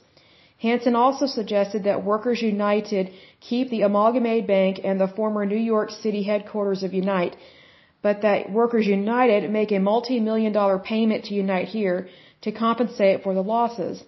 Hansen 0.59 0.97
also 0.97 1.27
suggested 1.27 1.85
that 1.85 2.05
Workers 2.05 2.43
United 2.43 3.13
keep 3.41 3.71
the 3.71 3.83
Amalgamated 3.83 4.47
Bank 4.47 4.81
and 4.83 5.01
the 5.01 5.07
former 5.07 5.47
New 5.47 5.63
York 5.75 5.91
City 5.91 6.23
headquarters 6.25 6.83
of 6.83 6.93
Unite, 6.93 7.37
but 8.03 8.23
that 8.23 8.51
Workers 8.51 8.87
United 8.87 9.51
make 9.51 9.71
a 9.71 9.79
multi-million 9.79 10.53
dollar 10.53 10.79
payment 10.79 11.27
to 11.27 11.35
Unite 11.35 11.69
here 11.69 12.09
to 12.43 12.51
compensate 12.53 13.23
for 13.23 13.35
the 13.35 13.43
losses. 13.43 14.03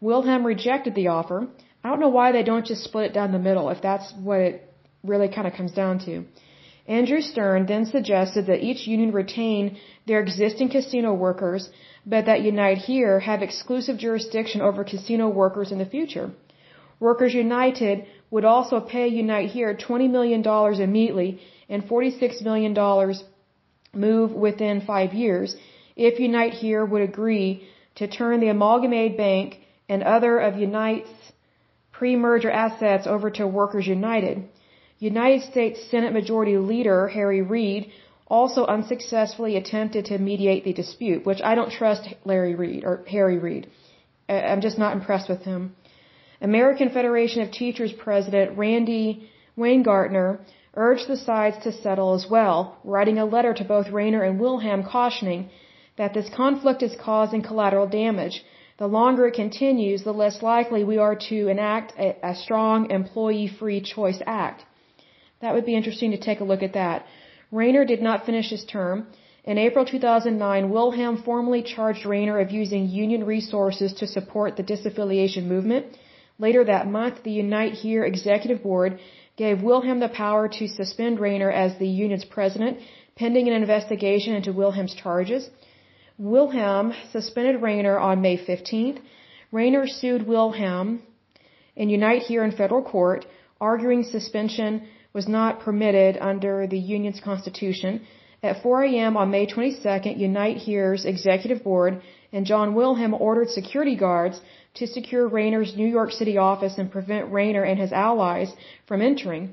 Wilhelm 0.00 0.46
rejected 0.46 0.94
the 0.94 1.08
offer. 1.08 1.48
I 1.82 1.88
don't 1.88 2.00
know 2.00 2.08
why 2.20 2.30
they 2.30 2.44
don't 2.44 2.66
just 2.66 2.84
split 2.84 3.06
it 3.06 3.14
down 3.14 3.32
the 3.32 3.38
middle 3.38 3.68
if 3.70 3.82
that's 3.82 4.12
what 4.12 4.40
it 4.40 4.72
really 5.02 5.28
kind 5.28 5.46
of 5.46 5.54
comes 5.54 5.72
down 5.72 5.98
to. 6.06 6.24
Andrew 6.86 7.20
Stern 7.20 7.66
then 7.66 7.84
suggested 7.86 8.46
that 8.46 8.64
each 8.64 8.86
union 8.86 9.12
retain 9.12 9.78
their 10.06 10.20
existing 10.20 10.70
casino 10.70 11.12
workers 11.12 11.68
but 12.08 12.24
that 12.24 12.40
Unite 12.42 12.78
Here 12.78 13.20
have 13.20 13.42
exclusive 13.42 13.98
jurisdiction 13.98 14.62
over 14.62 14.82
casino 14.82 15.28
workers 15.28 15.70
in 15.72 15.78
the 15.78 15.92
future. 15.96 16.30
Workers 16.98 17.34
United 17.34 18.06
would 18.30 18.46
also 18.46 18.80
pay 18.80 19.06
Unite 19.08 19.50
Here 19.50 19.74
$20 19.74 20.10
million 20.10 20.42
immediately 20.88 21.40
and 21.68 21.86
$46 21.86 22.42
million 22.42 22.72
move 23.92 24.32
within 24.32 24.80
five 24.80 25.12
years 25.12 25.54
if 25.96 26.18
Unite 26.18 26.54
Here 26.54 26.84
would 26.84 27.02
agree 27.02 27.68
to 27.96 28.08
turn 28.08 28.40
the 28.40 28.48
Amalgamated 28.48 29.16
Bank 29.18 29.58
and 29.88 30.02
other 30.02 30.38
of 30.38 30.58
Unite's 30.58 31.10
pre-merger 31.92 32.50
assets 32.50 33.06
over 33.06 33.30
to 33.32 33.46
Workers 33.46 33.86
United. 33.86 34.48
United 34.98 35.42
States 35.50 35.78
Senate 35.90 36.12
Majority 36.12 36.56
Leader 36.56 37.08
Harry 37.08 37.42
Reid 37.42 37.90
also 38.28 38.66
unsuccessfully 38.66 39.56
attempted 39.56 40.06
to 40.06 40.18
mediate 40.18 40.64
the 40.64 40.72
dispute, 40.72 41.24
which 41.24 41.40
I 41.42 41.54
don't 41.54 41.70
trust 41.70 42.08
Larry 42.24 42.54
Reid 42.54 42.84
or 42.84 43.04
Harry 43.08 43.38
Reid. 43.38 43.68
I'm 44.28 44.60
just 44.60 44.78
not 44.78 44.94
impressed 44.94 45.28
with 45.28 45.42
him. 45.42 45.74
American 46.40 46.90
Federation 46.90 47.42
of 47.42 47.50
Teachers 47.50 47.92
President 47.92 48.56
Randy 48.56 49.28
Weingartner 49.56 50.38
urged 50.74 51.08
the 51.08 51.16
sides 51.16 51.58
to 51.64 51.72
settle 51.72 52.14
as 52.14 52.26
well, 52.30 52.78
writing 52.84 53.18
a 53.18 53.24
letter 53.24 53.52
to 53.54 53.64
both 53.64 53.88
Raynor 53.88 54.22
and 54.22 54.38
Wilhelm 54.38 54.84
cautioning 54.84 55.50
that 55.96 56.14
this 56.14 56.28
conflict 56.28 56.82
is 56.82 56.94
causing 57.00 57.42
collateral 57.42 57.88
damage. 57.88 58.44
The 58.78 58.86
longer 58.86 59.26
it 59.26 59.34
continues, 59.34 60.04
the 60.04 60.12
less 60.12 60.40
likely 60.40 60.84
we 60.84 60.98
are 60.98 61.16
to 61.30 61.48
enact 61.48 61.92
a, 61.98 62.14
a 62.22 62.34
strong 62.36 62.90
employee 62.90 63.48
free 63.48 63.80
choice 63.80 64.20
act. 64.24 64.64
That 65.40 65.54
would 65.54 65.66
be 65.66 65.74
interesting 65.74 66.12
to 66.12 66.18
take 66.18 66.40
a 66.40 66.44
look 66.44 66.62
at 66.62 66.74
that. 66.74 67.06
Raynor 67.50 67.84
did 67.86 68.02
not 68.02 68.26
finish 68.26 68.50
his 68.50 68.64
term. 68.64 69.06
In 69.44 69.56
April 69.56 69.84
2009, 69.86 70.68
Wilhelm 70.68 71.22
formally 71.22 71.62
charged 71.62 72.04
Raynor 72.04 72.38
of 72.40 72.50
using 72.50 72.88
union 72.88 73.24
resources 73.24 73.94
to 73.94 74.06
support 74.06 74.56
the 74.56 74.62
disaffiliation 74.62 75.46
movement. 75.46 75.86
Later 76.38 76.64
that 76.64 76.86
month, 76.86 77.22
the 77.22 77.32
Unite 77.32 77.72
Here 77.72 78.04
Executive 78.04 78.62
Board 78.62 78.98
gave 79.36 79.62
Wilhelm 79.62 80.00
the 80.00 80.10
power 80.10 80.48
to 80.48 80.68
suspend 80.68 81.20
Raynor 81.20 81.50
as 81.50 81.78
the 81.78 81.88
union's 81.88 82.24
president, 82.24 82.78
pending 83.16 83.48
an 83.48 83.54
investigation 83.54 84.34
into 84.34 84.52
Wilhelm's 84.52 84.94
charges. 84.94 85.48
Wilhelm 86.18 86.92
suspended 87.12 87.62
Raynor 87.62 87.98
on 87.98 88.20
May 88.20 88.36
15th. 88.36 89.00
Raynor 89.52 89.86
sued 89.86 90.26
Wilhelm 90.26 91.02
in 91.76 91.88
Unite 91.88 92.22
Here 92.22 92.44
in 92.44 92.52
federal 92.52 92.82
court, 92.82 93.24
arguing 93.60 94.02
suspension 94.02 94.86
was 95.18 95.36
not 95.40 95.60
permitted 95.66 96.12
under 96.30 96.54
the 96.72 96.82
union's 96.96 97.20
constitution. 97.30 97.92
At 98.48 98.62
4 98.62 98.84
a.m. 98.88 99.14
on 99.20 99.32
May 99.36 99.46
22nd, 99.54 100.14
Unite 100.28 100.58
Here's 100.66 101.04
executive 101.14 101.60
board 101.68 101.92
and 102.34 102.48
John 102.50 102.68
Wilhelm 102.78 103.14
ordered 103.28 103.50
security 103.60 103.96
guards 104.06 104.36
to 104.78 104.86
secure 104.96 105.24
Raynor's 105.38 105.72
New 105.80 105.90
York 105.98 106.12
City 106.20 106.36
office 106.50 106.74
and 106.80 106.94
prevent 106.96 107.32
Raynor 107.38 107.64
and 107.70 107.78
his 107.84 107.92
allies 108.06 108.50
from 108.88 109.02
entering. 109.10 109.44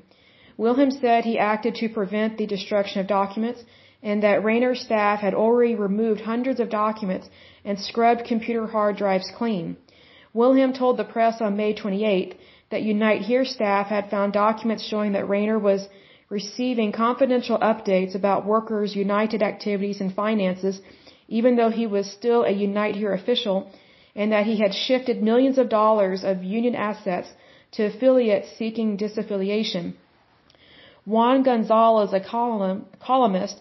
Wilhelm 0.56 0.92
said 0.92 1.20
he 1.24 1.36
acted 1.52 1.74
to 1.76 1.94
prevent 1.98 2.38
the 2.38 2.52
destruction 2.54 3.00
of 3.00 3.14
documents 3.20 3.60
and 4.08 4.22
that 4.22 4.44
Raynor's 4.48 4.82
staff 4.88 5.18
had 5.26 5.34
already 5.34 5.74
removed 5.74 6.20
hundreds 6.32 6.60
of 6.60 6.76
documents 6.84 7.26
and 7.64 7.86
scrubbed 7.88 8.28
computer 8.32 8.66
hard 8.74 8.94
drives 9.02 9.28
clean. 9.40 9.76
Wilhelm 10.38 10.72
told 10.74 10.96
the 10.96 11.12
press 11.16 11.36
on 11.40 11.60
May 11.62 11.72
28th 11.74 12.34
that 12.70 12.82
Unite 12.82 13.22
Here 13.22 13.44
staff 13.44 13.86
had 13.88 14.10
found 14.10 14.32
documents 14.32 14.84
showing 14.84 15.12
that 15.12 15.28
Raynor 15.28 15.58
was 15.58 15.88
receiving 16.28 16.90
confidential 16.92 17.58
updates 17.58 18.14
about 18.14 18.44
workers' 18.44 18.96
United 18.96 19.42
activities 19.42 20.00
and 20.00 20.12
finances, 20.12 20.80
even 21.28 21.56
though 21.56 21.70
he 21.70 21.86
was 21.86 22.10
still 22.10 22.42
a 22.42 22.50
Unite 22.50 22.96
Here 22.96 23.12
official, 23.12 23.70
and 24.14 24.32
that 24.32 24.46
he 24.46 24.56
had 24.58 24.74
shifted 24.74 25.22
millions 25.22 25.58
of 25.58 25.68
dollars 25.68 26.24
of 26.24 26.42
union 26.42 26.74
assets 26.74 27.28
to 27.72 27.84
affiliates 27.84 28.48
seeking 28.58 28.96
disaffiliation. 28.96 29.94
Juan 31.04 31.42
Gonzalez, 31.44 32.12
a 32.12 32.20
column, 32.20 32.86
columnist 32.98 33.60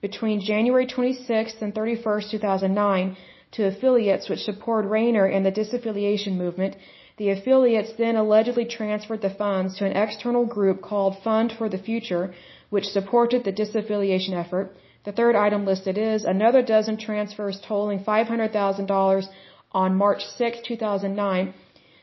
between 0.00 0.40
January 0.40 0.86
26th 0.86 1.60
and 1.60 1.74
31st, 1.74 2.30
2009 2.30 3.16
to 3.52 3.66
affiliates 3.66 4.28
which 4.28 4.40
support 4.40 4.86
Raynor 4.86 5.26
and 5.26 5.44
the 5.44 5.52
disaffiliation 5.52 6.36
movement. 6.36 6.76
The 7.18 7.30
affiliates 7.30 7.92
then 7.98 8.16
allegedly 8.16 8.64
transferred 8.64 9.20
the 9.20 9.30
funds 9.30 9.76
to 9.76 9.84
an 9.84 9.96
external 9.96 10.46
group 10.46 10.80
called 10.80 11.18
Fund 11.22 11.52
for 11.58 11.68
the 11.68 11.78
Future, 11.78 12.32
which 12.70 12.86
supported 12.86 13.44
the 13.44 13.52
disaffiliation 13.52 14.32
effort. 14.32 14.74
The 15.04 15.12
third 15.12 15.34
item 15.34 15.64
listed 15.64 15.98
is 15.98 16.24
another 16.24 16.62
dozen 16.62 16.96
transfers 16.96 17.60
totaling 17.60 18.00
$500,000 18.04 19.24
on 19.72 19.96
March 19.96 20.22
6, 20.36 20.58
2009, 20.64 21.54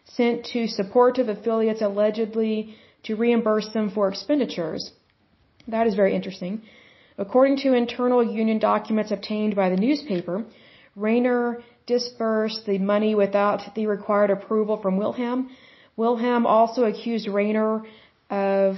sent 0.05 0.45
to 0.45 0.67
supportive 0.67 1.29
affiliates 1.29 1.81
allegedly 1.81 2.75
to 3.03 3.15
reimburse 3.15 3.69
them 3.73 3.89
for 3.89 4.09
expenditures. 4.09 4.91
That 5.67 5.87
is 5.87 5.95
very 5.95 6.13
interesting. 6.15 6.63
According 7.17 7.57
to 7.57 7.73
internal 7.73 8.23
union 8.23 8.59
documents 8.59 9.11
obtained 9.11 9.55
by 9.55 9.69
the 9.69 9.77
newspaper, 9.77 10.45
Raynor 10.95 11.63
disbursed 11.85 12.65
the 12.65 12.79
money 12.79 13.15
without 13.15 13.61
the 13.75 13.87
required 13.87 14.31
approval 14.31 14.77
from 14.77 14.97
Wilhelm. 14.97 15.49
Wilhelm 15.95 16.45
also 16.45 16.83
accused 16.83 17.27
Raynor 17.27 17.83
of, 18.29 18.77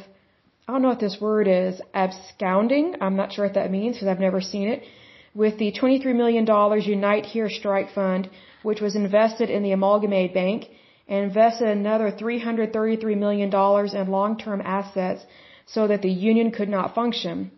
I 0.68 0.74
don't 0.74 0.82
know 0.84 0.90
what 0.90 1.00
this 1.00 1.20
word 1.20 1.48
is, 1.48 1.82
absconding. 1.94 2.96
I'm 3.02 3.16
not 3.16 3.34
sure 3.34 3.46
what 3.46 3.56
that 3.56 3.72
means 3.72 3.96
because 3.96 4.08
I've 4.08 4.20
never 4.20 4.42
seen 4.42 4.68
it. 4.68 4.84
With 5.34 5.58
the 5.58 5.72
$23 5.72 6.16
million 6.16 6.46
Unite 6.98 7.26
Here 7.26 7.50
Strike 7.50 7.92
Fund, 7.94 8.30
which 8.64 8.82
was 8.82 8.96
invested 8.96 9.50
in 9.50 9.64
the 9.64 9.72
Amalgamated 9.72 10.34
Bank, 10.34 10.68
and 11.08 11.26
invested 11.26 11.68
another 11.68 12.12
$333 12.12 13.18
million 13.18 13.50
in 14.00 14.12
long-term 14.12 14.62
assets 14.64 15.26
so 15.66 15.88
that 15.88 16.02
the 16.02 16.10
union 16.10 16.52
could 16.52 16.70
not 16.70 16.96
function. 16.96 17.52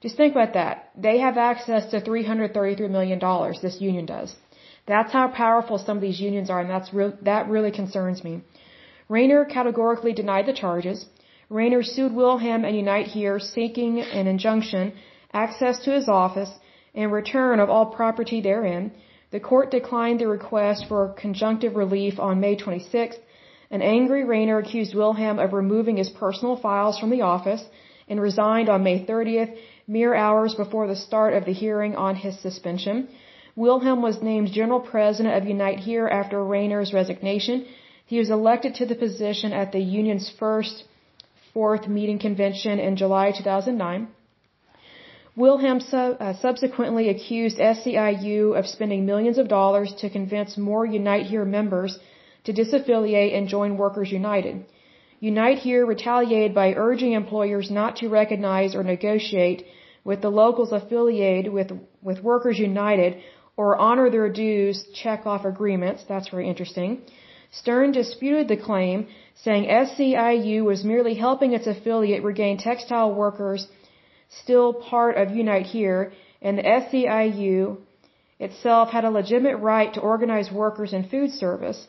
Just 0.00 0.16
think 0.16 0.32
about 0.34 0.54
that. 0.54 0.90
They 0.96 1.18
have 1.18 1.36
access 1.36 1.90
to 1.90 2.00
$333 2.00 2.90
million, 2.90 3.18
this 3.62 3.80
union 3.80 4.06
does. 4.06 4.34
That's 4.86 5.12
how 5.12 5.28
powerful 5.28 5.78
some 5.78 5.96
of 5.98 6.02
these 6.02 6.20
unions 6.20 6.50
are, 6.50 6.60
and 6.60 6.70
that's 6.70 6.92
re- 6.92 7.18
that 7.22 7.48
really 7.48 7.70
concerns 7.70 8.24
me. 8.24 8.42
Raynor 9.08 9.44
categorically 9.44 10.12
denied 10.12 10.46
the 10.46 10.52
charges. 10.52 11.06
Raynor 11.50 11.82
sued 11.82 12.14
Wilhelm 12.14 12.64
and 12.64 12.76
Unite 12.76 13.08
Here, 13.08 13.40
seeking 13.40 14.00
an 14.00 14.28
injunction, 14.28 14.92
access 15.32 15.80
to 15.80 15.90
his 15.90 16.08
office, 16.08 16.52
and 16.94 17.10
return 17.10 17.58
of 17.58 17.68
all 17.68 17.86
property 17.86 18.40
therein. 18.40 18.92
The 19.32 19.40
court 19.40 19.72
declined 19.72 20.20
the 20.20 20.28
request 20.28 20.86
for 20.86 21.08
conjunctive 21.08 21.74
relief 21.74 22.20
on 22.20 22.38
May 22.38 22.54
26th. 22.54 23.18
An 23.72 23.82
angry 23.82 24.22
Raynor 24.22 24.58
accused 24.58 24.94
Wilhelm 24.94 25.40
of 25.40 25.52
removing 25.52 25.96
his 25.96 26.10
personal 26.10 26.54
files 26.54 27.00
from 27.00 27.10
the 27.10 27.22
office 27.22 27.64
and 28.08 28.20
resigned 28.20 28.68
on 28.68 28.84
May 28.84 29.04
30th, 29.04 29.52
mere 29.88 30.14
hours 30.14 30.54
before 30.54 30.86
the 30.86 31.02
start 31.08 31.34
of 31.34 31.46
the 31.46 31.52
hearing 31.64 31.96
on 31.96 32.14
his 32.14 32.38
suspension. 32.38 33.08
Wilhelm 33.56 34.02
was 34.02 34.22
named 34.22 34.52
General 34.52 34.78
President 34.78 35.34
of 35.34 35.48
Unite 35.48 35.80
Here 35.80 36.06
after 36.06 36.44
Raynor's 36.44 36.92
resignation. 36.92 37.66
He 38.06 38.20
was 38.20 38.30
elected 38.30 38.76
to 38.76 38.86
the 38.86 38.94
position 38.94 39.52
at 39.52 39.72
the 39.72 39.80
union's 39.80 40.30
first 40.38 40.84
fourth 41.54 41.88
meeting 41.88 42.18
convention 42.18 42.78
in 42.78 42.96
July 42.96 43.32
2009. 43.32 44.08
Wilhelm 45.36 45.80
uh, 45.92 46.34
subsequently 46.34 47.08
accused 47.08 47.58
SEIU 47.58 48.58
of 48.58 48.66
spending 48.66 49.06
millions 49.06 49.38
of 49.38 49.48
dollars 49.48 49.92
to 50.00 50.10
convince 50.10 50.56
more 50.58 50.84
Unite 50.84 51.26
Here 51.26 51.44
members 51.44 51.98
to 52.44 52.52
disaffiliate 52.52 53.36
and 53.36 53.48
join 53.48 53.76
Workers 53.76 54.10
United. 54.10 54.64
Unite 55.20 55.58
Here 55.58 55.84
retaliated 55.86 56.54
by 56.54 56.74
urging 56.74 57.12
employers 57.12 57.70
not 57.70 57.96
to 57.96 58.08
recognize 58.08 58.74
or 58.74 58.82
negotiate 58.82 59.64
with 60.04 60.20
the 60.22 60.30
locals 60.30 60.72
affiliated 60.72 61.52
with, 61.52 61.70
with 62.02 62.22
Workers 62.22 62.58
United 62.58 63.18
or 63.56 63.76
honor 63.76 64.10
their 64.10 64.30
dues 64.30 64.84
check-off 64.94 65.44
agreements. 65.44 66.04
That's 66.08 66.28
very 66.28 66.48
interesting. 66.48 67.02
Stern 67.52 67.90
disputed 67.90 68.46
the 68.46 68.56
claim, 68.56 69.08
saying 69.34 69.64
SEIU 69.64 70.62
was 70.64 70.84
merely 70.84 71.14
helping 71.14 71.52
its 71.52 71.66
affiliate 71.66 72.22
regain 72.22 72.56
textile 72.58 73.12
workers 73.12 73.66
still 74.28 74.72
part 74.72 75.16
of 75.16 75.34
Unite 75.34 75.66
Here, 75.66 76.12
and 76.40 76.58
the 76.58 76.62
SEIU 76.62 77.78
itself 78.38 78.90
had 78.90 79.04
a 79.04 79.10
legitimate 79.10 79.56
right 79.56 79.92
to 79.94 80.00
organize 80.00 80.52
workers 80.52 80.92
in 80.92 81.02
food 81.02 81.32
service. 81.32 81.88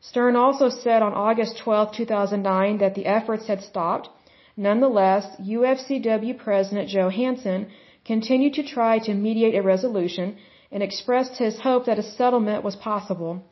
Stern 0.00 0.34
also 0.34 0.70
said 0.70 1.02
on 1.02 1.12
August 1.12 1.58
12, 1.58 1.92
2009 1.92 2.78
that 2.78 2.94
the 2.94 3.04
efforts 3.04 3.46
had 3.48 3.60
stopped. 3.62 4.08
Nonetheless, 4.56 5.26
UFCW 5.40 6.38
President 6.38 6.88
Joe 6.88 7.10
Hansen 7.10 7.66
continued 8.06 8.54
to 8.54 8.62
try 8.62 8.98
to 9.00 9.12
mediate 9.12 9.54
a 9.54 9.62
resolution 9.62 10.36
and 10.72 10.82
expressed 10.82 11.36
his 11.36 11.60
hope 11.60 11.84
that 11.84 11.98
a 11.98 12.02
settlement 12.02 12.64
was 12.64 12.76
possible. 12.76 13.42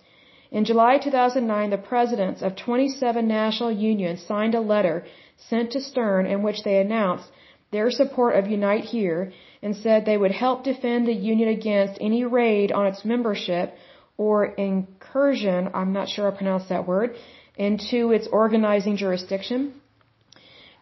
In 0.54 0.64
July 0.64 0.98
2009, 0.98 1.70
the 1.70 1.78
presidents 1.92 2.40
of 2.40 2.54
27 2.54 3.26
national 3.26 3.72
unions 3.72 4.22
signed 4.22 4.54
a 4.54 4.60
letter 4.60 5.04
sent 5.48 5.72
to 5.72 5.80
Stern 5.80 6.26
in 6.26 6.44
which 6.44 6.62
they 6.62 6.76
announced 6.78 7.28
their 7.72 7.90
support 7.90 8.36
of 8.36 8.46
Unite 8.46 8.84
Here 8.84 9.32
and 9.64 9.74
said 9.74 10.04
they 10.04 10.16
would 10.16 10.30
help 10.30 10.62
defend 10.62 11.08
the 11.08 11.20
union 11.32 11.48
against 11.48 11.98
any 12.00 12.22
raid 12.24 12.70
on 12.70 12.86
its 12.86 13.04
membership 13.04 13.74
or 14.16 14.44
incursion, 14.44 15.70
I'm 15.74 15.92
not 15.92 16.08
sure 16.08 16.28
I 16.28 16.36
pronounced 16.36 16.68
that 16.68 16.86
word, 16.86 17.16
into 17.56 18.12
its 18.12 18.28
organizing 18.28 18.96
jurisdiction. 18.96 19.74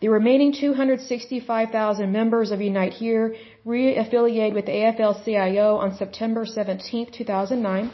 The 0.03 0.09
remaining 0.09 0.53
265,000 0.53 2.13
members 2.13 2.51
of 2.51 2.61
Unite 2.61 2.93
Here 2.93 3.37
re-affiliated 3.65 4.53
with 4.53 4.67
AFL-CIO 4.67 5.77
on 5.77 5.95
September 5.97 6.45
17, 6.45 7.11
2009. 7.11 7.91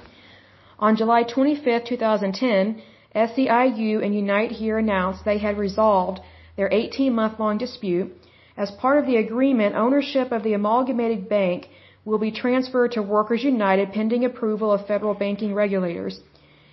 On 0.81 0.95
July 0.95 1.25
25, 1.25 1.85
2010, 1.85 2.83
SEIU 3.15 4.05
and 4.05 4.15
Unite 4.15 4.53
Here 4.53 4.79
announced 4.79 5.25
they 5.25 5.39
had 5.39 5.59
resolved 5.59 6.21
their 6.57 6.69
18-month-long 6.69 7.59
dispute 7.59 8.13
as 8.57 8.71
part 8.71 8.99
of 8.99 9.07
the 9.07 9.17
agreement, 9.17 9.75
ownership 9.75 10.31
of 10.31 10.45
the 10.45 10.53
amalgamated 10.53 11.29
bank 11.29 11.69
will 12.05 12.19
be 12.19 12.31
transferred 12.31 12.93
to 12.93 13.03
Workers 13.03 13.43
United 13.43 13.93
pending 13.93 14.25
approval 14.25 14.71
of 14.71 14.87
federal 14.87 15.15
banking 15.15 15.53
regulators. 15.53 16.21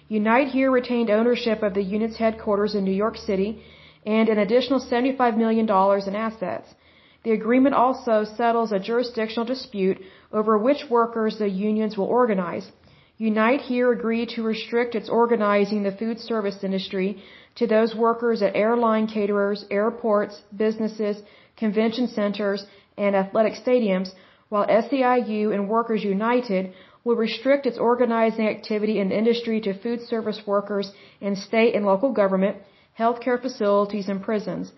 Unite 0.08 0.50
Here 0.50 0.70
retained 0.70 1.10
ownership 1.10 1.64
of 1.64 1.74
the 1.74 1.82
union's 1.82 2.18
headquarters 2.18 2.76
in 2.76 2.84
New 2.84 3.00
York 3.04 3.18
City 3.18 3.64
and 4.06 4.30
an 4.30 4.38
additional 4.38 4.80
$75 4.80 5.36
million 5.36 5.66
in 6.10 6.16
assets. 6.16 6.76
The 7.24 7.32
agreement 7.32 7.74
also 7.74 8.24
settles 8.24 8.72
a 8.72 8.80
jurisdictional 8.80 9.46
dispute 9.46 9.98
over 10.32 10.60
which 10.60 10.92
workers 10.92 11.40
the 11.40 11.50
unions 11.50 11.98
will 11.98 12.06
organize. 12.06 12.72
Unite 13.18 13.62
Here 13.62 13.94
agreed 13.94 14.28
to 14.30 14.44
restrict 14.44 14.94
its 14.94 15.08
organizing 15.08 15.84
the 15.84 15.92
food 15.94 16.20
service 16.20 16.66
industry 16.66 17.24
to 17.56 17.66
those 17.66 17.96
workers 17.96 18.42
at 18.42 18.58
airline 18.58 19.08
caterers, 19.08 19.66
airports, 19.72 20.42
businesses, 20.58 21.24
convention 21.56 22.08
centers, 22.08 22.66
and 22.98 23.16
athletic 23.16 23.54
stadiums, 23.54 24.12
while 24.50 24.68
SEIU 24.68 25.54
and 25.54 25.70
Workers 25.70 26.04
United 26.04 26.74
will 27.06 27.16
restrict 27.16 27.66
its 27.66 27.78
organizing 27.78 28.50
activity 28.50 29.00
in 29.00 29.08
the 29.08 29.18
industry 29.18 29.62
to 29.62 29.74
food 29.74 30.02
service 30.02 30.46
workers 30.46 30.92
in 31.22 31.38
state 31.38 31.74
and 31.74 31.86
local 31.86 32.12
government, 32.12 32.58
healthcare 33.00 33.42
facilities, 33.42 34.10
and 34.10 34.22
prisons. 34.22 34.74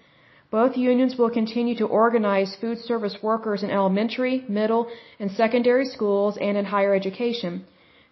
Both 0.52 0.78
unions 0.78 1.17
will 1.17 1.32
continue 1.32 1.76
to 1.78 1.86
organize 1.86 2.56
food 2.56 2.78
service 2.78 3.17
workers 3.23 3.63
in 3.63 3.71
elementary, 3.71 4.45
middle, 4.47 4.88
and 5.19 5.32
secondary 5.32 5.86
schools 5.86 6.38
and 6.38 6.56
in 6.56 6.65
higher 6.65 6.93
education. 6.93 7.65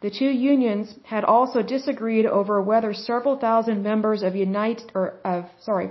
The 0.06 0.12
two 0.12 0.30
unions 0.56 0.88
had 1.04 1.24
also 1.24 1.64
disagreed 1.64 2.28
over 2.28 2.62
whether 2.62 2.94
several 2.94 3.38
thousand 3.38 3.82
members 3.82 4.22
of 4.22 4.36
Unite 4.36 4.84
or 4.94 5.06
of 5.26 5.46
sorry 5.62 5.90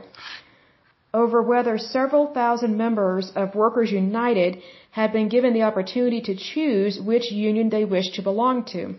over 1.13 1.43
whether 1.43 1.79
several 1.79 2.27
thousand 2.29 2.77
members 2.77 3.33
of 3.35 3.57
Workers 3.57 3.91
United 3.91 4.63
had 4.93 5.13
been 5.13 5.29
given 5.29 5.53
the 5.53 5.65
opportunity 5.65 6.21
to 6.29 6.37
choose 6.37 7.01
which 7.01 7.33
union 7.33 7.71
they 7.71 7.85
wished 7.85 8.15
to 8.15 8.23
belong 8.23 8.65
to. 8.75 8.95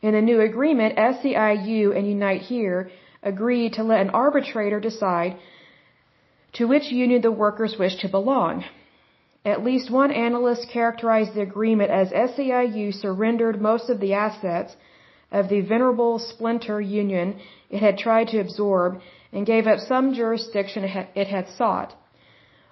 In 0.00 0.12
the 0.14 0.22
new 0.22 0.40
agreement, 0.40 0.96
SEIU 0.96 1.94
and 1.94 2.08
Unite 2.08 2.40
Here 2.40 2.90
agreed 3.22 3.74
to 3.74 3.82
let 3.82 4.00
an 4.00 4.10
arbitrator 4.24 4.80
decide 4.80 5.36
to 6.54 6.66
which 6.66 6.90
union 6.90 7.20
the 7.20 7.38
workers 7.44 7.76
wished 7.78 8.00
to 8.00 8.08
belong. 8.08 8.64
At 9.44 9.64
least 9.64 9.90
one 9.90 10.10
analyst 10.10 10.68
characterized 10.68 11.34
the 11.34 11.40
agreement 11.40 11.90
as 11.90 12.12
SEIU 12.12 12.92
surrendered 12.92 13.60
most 13.60 13.88
of 13.88 13.98
the 13.98 14.12
assets 14.12 14.76
of 15.32 15.48
the 15.48 15.62
venerable 15.62 16.18
splinter 16.18 16.80
union 16.80 17.40
it 17.70 17.80
had 17.80 17.96
tried 17.96 18.28
to 18.28 18.40
absorb 18.40 19.00
and 19.32 19.46
gave 19.46 19.66
up 19.66 19.78
some 19.78 20.12
jurisdiction 20.12 20.84
it 21.14 21.28
had 21.28 21.48
sought. 21.48 21.94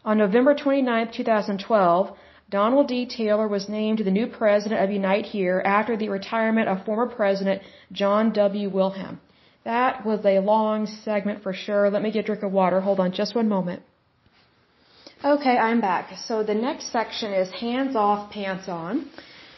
On 0.05 0.19
November 0.19 0.55
29, 0.55 1.11
2012, 1.11 2.17
Donald 2.51 2.89
D. 2.89 3.07
Taylor 3.07 3.49
was 3.49 3.69
named 3.69 3.99
the 3.99 4.11
new 4.11 4.27
president 4.27 4.83
of 4.83 4.91
Unite 4.91 5.27
Here 5.27 5.63
after 5.65 5.97
the 5.97 6.09
retirement 6.09 6.69
of 6.69 6.85
former 6.85 7.07
president 7.07 7.63
John 7.93 8.33
W. 8.33 8.69
Wilhelm. 8.69 9.21
That 9.65 10.05
was 10.05 10.25
a 10.25 10.41
long 10.41 10.87
segment 10.87 11.43
for 11.43 11.53
sure. 11.53 11.91
Let 11.91 12.03
me 12.03 12.11
get 12.11 12.21
a 12.21 12.27
drink 12.27 12.43
of 12.43 12.53
water. 12.53 12.81
Hold 12.81 13.01
on 13.01 13.13
just 13.13 13.35
one 13.35 13.49
moment. 13.49 13.83
Okay, 15.25 15.59
I'm 15.59 15.81
back. 15.81 16.17
So 16.27 16.45
the 16.45 16.55
next 16.55 16.93
section 16.93 17.33
is 17.33 17.51
Hands 17.51 17.97
Off, 17.97 18.31
Pants 18.31 18.69
On. 18.69 19.05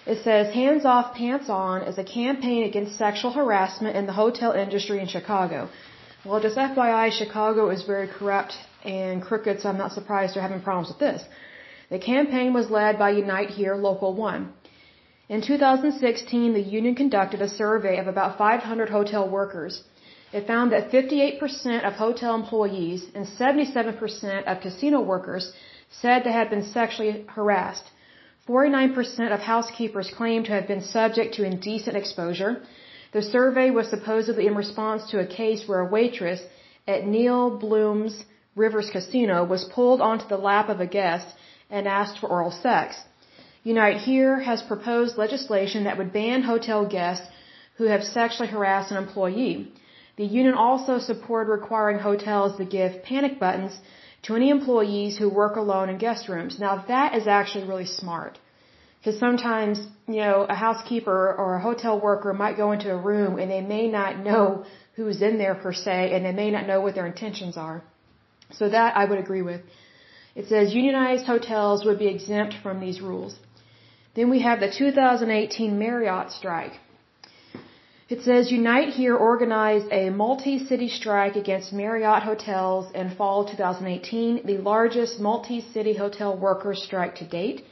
It 0.06 0.24
says 0.24 0.54
Hands 0.54 0.82
Off, 0.86 1.14
Pants 1.14 1.50
On 1.50 1.82
is 1.82 1.98
a 1.98 2.04
campaign 2.04 2.64
against 2.64 2.96
sexual 2.96 3.30
harassment 3.30 3.94
in 3.94 4.06
the 4.06 4.14
hotel 4.14 4.52
industry 4.52 5.00
in 5.00 5.06
Chicago. 5.06 5.68
Well, 6.24 6.40
just 6.40 6.56
FYI, 6.56 7.12
Chicago 7.12 7.68
is 7.68 7.82
very 7.82 8.08
corrupt 8.08 8.54
and 8.86 9.20
crooked, 9.20 9.60
so 9.60 9.68
I'm 9.68 9.76
not 9.76 9.92
surprised 9.92 10.34
they're 10.34 10.42
having 10.42 10.62
problems 10.62 10.88
with 10.88 10.98
this. 10.98 11.22
The 11.90 11.98
campaign 11.98 12.54
was 12.54 12.70
led 12.70 12.98
by 12.98 13.10
Unite 13.10 13.50
Here 13.50 13.74
Local 13.74 14.14
1. 14.14 14.50
In 15.28 15.42
2016, 15.42 16.54
the 16.54 16.60
union 16.78 16.94
conducted 16.94 17.42
a 17.42 17.48
survey 17.48 17.98
of 17.98 18.06
about 18.06 18.38
500 18.38 18.88
hotel 18.88 19.28
workers. 19.28 19.82
It 20.32 20.46
found 20.46 20.70
that 20.72 20.90
58% 20.90 21.82
of 21.84 21.94
hotel 21.94 22.34
employees 22.34 23.04
and 23.14 23.26
77% 23.26 24.44
of 24.44 24.60
casino 24.60 25.00
workers 25.00 25.52
said 26.00 26.22
they 26.22 26.32
had 26.32 26.50
been 26.50 26.62
sexually 26.62 27.24
harassed. 27.36 27.90
49% 28.48 29.34
of 29.34 29.40
housekeepers 29.40 30.10
claimed 30.16 30.46
to 30.46 30.52
have 30.52 30.68
been 30.68 30.82
subject 30.82 31.34
to 31.34 31.44
indecent 31.44 31.96
exposure. 31.96 32.62
The 33.12 33.22
survey 33.22 33.70
was 33.70 33.88
supposedly 33.88 34.46
in 34.46 34.54
response 34.54 35.10
to 35.10 35.18
a 35.18 35.26
case 35.26 35.66
where 35.66 35.80
a 35.80 35.92
waitress 35.96 36.40
at 36.86 37.06
Neil 37.06 37.58
Bluhm's 37.58 38.24
Rivers 38.54 38.90
Casino 38.90 39.44
was 39.44 39.64
pulled 39.64 40.00
onto 40.00 40.26
the 40.28 40.44
lap 40.50 40.68
of 40.68 40.80
a 40.80 40.86
guest 40.86 41.26
and 41.70 41.88
asked 41.88 42.18
for 42.18 42.28
oral 42.28 42.50
sex. 42.50 42.96
Unite 43.64 43.98
Here 43.98 44.40
has 44.40 44.62
proposed 44.62 45.18
legislation 45.18 45.84
that 45.84 45.98
would 45.98 46.12
ban 46.12 46.42
hotel 46.42 46.86
guests 46.86 47.26
who 47.76 47.84
have 47.84 48.04
sexually 48.04 48.48
harassed 48.48 48.90
an 48.90 48.96
employee. 48.96 49.72
The 50.20 50.26
union 50.40 50.54
also 50.66 50.94
supported 50.98 51.50
requiring 51.50 51.98
hotels 51.98 52.50
to 52.58 52.64
give 52.76 53.02
panic 53.02 53.34
buttons 53.42 53.72
to 54.24 54.34
any 54.38 54.48
employees 54.50 55.16
who 55.16 55.30
work 55.42 55.54
alone 55.56 55.88
in 55.92 55.96
guest 55.96 56.28
rooms. 56.32 56.58
Now 56.64 56.74
that 56.88 57.14
is 57.18 57.26
actually 57.26 57.64
really 57.70 57.86
smart. 57.86 58.38
Because 58.98 59.18
sometimes, 59.18 59.78
you 60.14 60.20
know, 60.26 60.36
a 60.56 60.58
housekeeper 60.66 61.20
or 61.40 61.48
a 61.54 61.62
hotel 61.68 61.98
worker 62.08 62.34
might 62.34 62.58
go 62.58 62.72
into 62.72 62.90
a 62.92 62.98
room 63.10 63.38
and 63.38 63.50
they 63.50 63.62
may 63.62 63.86
not 63.88 64.18
know 64.18 64.66
who's 64.96 65.22
in 65.28 65.38
there 65.38 65.54
per 65.54 65.72
se 65.72 66.12
and 66.12 66.22
they 66.26 66.36
may 66.42 66.50
not 66.50 66.66
know 66.66 66.82
what 66.82 66.94
their 66.96 67.10
intentions 67.14 67.56
are. 67.56 67.82
So 68.58 68.68
that 68.68 68.98
I 68.98 69.06
would 69.06 69.20
agree 69.24 69.44
with. 69.50 69.62
It 70.34 70.48
says 70.48 70.74
unionized 70.74 71.24
hotels 71.24 71.86
would 71.86 71.98
be 71.98 72.08
exempt 72.08 72.56
from 72.62 72.78
these 72.78 73.00
rules. 73.00 73.38
Then 74.14 74.28
we 74.28 74.40
have 74.48 74.60
the 74.60 74.70
2018 74.70 75.78
Marriott 75.78 76.30
strike. 76.30 76.74
It 78.14 78.22
says 78.22 78.50
Unite 78.50 78.88
Here 79.00 79.16
organized 79.16 79.86
a 79.92 80.10
multi-city 80.10 80.88
strike 80.88 81.36
against 81.36 81.72
Marriott 81.72 82.24
hotels 82.24 82.90
in 82.92 83.10
fall 83.10 83.44
2018, 83.44 84.40
the 84.44 84.58
largest 84.58 85.20
multi-city 85.20 85.94
hotel 85.94 86.36
workers 86.36 86.82
strike 86.82 87.14
to 87.20 87.24
date. 87.24 87.64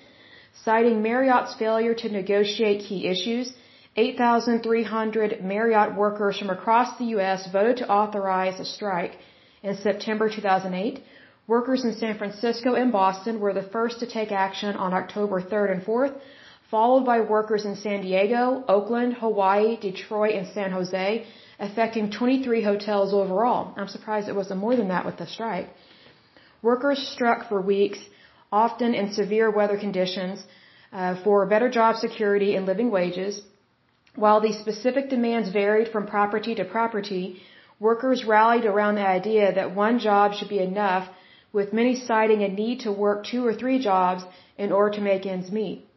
Citing 0.64 1.02
Marriott's 1.02 1.56
failure 1.56 1.92
to 2.02 2.08
negotiate 2.08 2.84
key 2.88 3.08
issues, 3.08 3.52
8,300 3.96 5.42
Marriott 5.42 5.96
workers 5.96 6.38
from 6.38 6.50
across 6.50 6.96
the 6.98 7.06
U.S. 7.16 7.48
voted 7.50 7.78
to 7.78 7.90
authorize 7.90 8.60
a 8.60 8.64
strike 8.64 9.16
in 9.64 9.74
September 9.76 10.30
2008. 10.30 11.02
Workers 11.48 11.84
in 11.84 11.96
San 11.96 12.16
Francisco 12.16 12.74
and 12.74 12.92
Boston 12.92 13.40
were 13.40 13.54
the 13.54 13.68
first 13.74 13.98
to 13.98 14.06
take 14.06 14.30
action 14.30 14.76
on 14.76 14.94
October 14.94 15.42
3rd 15.42 15.72
and 15.72 15.82
4th, 15.82 16.14
followed 16.70 17.04
by 17.04 17.20
workers 17.20 17.64
in 17.64 17.76
San 17.76 18.02
Diego, 18.02 18.64
Oakland, 18.68 19.14
Hawaii, 19.14 19.76
Detroit, 19.76 20.34
and 20.34 20.46
San 20.48 20.70
Jose, 20.70 21.26
affecting 21.58 22.10
23 22.10 22.62
hotels 22.62 23.12
overall. 23.14 23.74
I'm 23.76 23.88
surprised 23.88 24.28
it 24.28 24.36
wasn't 24.36 24.60
more 24.60 24.76
than 24.76 24.88
that 24.88 25.06
with 25.06 25.16
the 25.16 25.26
strike. 25.26 25.68
Workers 26.62 26.98
struck 27.14 27.48
for 27.48 27.60
weeks, 27.60 27.98
often 28.52 28.94
in 28.94 29.12
severe 29.12 29.50
weather 29.50 29.78
conditions, 29.78 30.44
uh, 30.92 31.14
for 31.22 31.46
better 31.46 31.70
job 31.70 31.96
security 31.96 32.54
and 32.54 32.66
living 32.66 32.90
wages. 32.90 33.42
While 34.14 34.40
these 34.40 34.58
specific 34.58 35.08
demands 35.08 35.50
varied 35.50 35.88
from 35.88 36.06
property 36.06 36.54
to 36.56 36.64
property, 36.64 37.42
workers 37.78 38.24
rallied 38.24 38.66
around 38.66 38.96
the 38.96 39.06
idea 39.06 39.54
that 39.54 39.74
one 39.74 39.98
job 39.98 40.34
should 40.34 40.48
be 40.48 40.58
enough, 40.58 41.08
with 41.52 41.72
many 41.72 41.94
citing 41.96 42.42
a 42.42 42.48
need 42.48 42.80
to 42.80 42.92
work 42.92 43.24
two 43.24 43.46
or 43.46 43.54
three 43.54 43.78
jobs 43.78 44.22
in 44.58 44.70
order 44.70 44.96
to 44.96 45.00
make 45.00 45.24
ends 45.24 45.50
meet. 45.50 45.87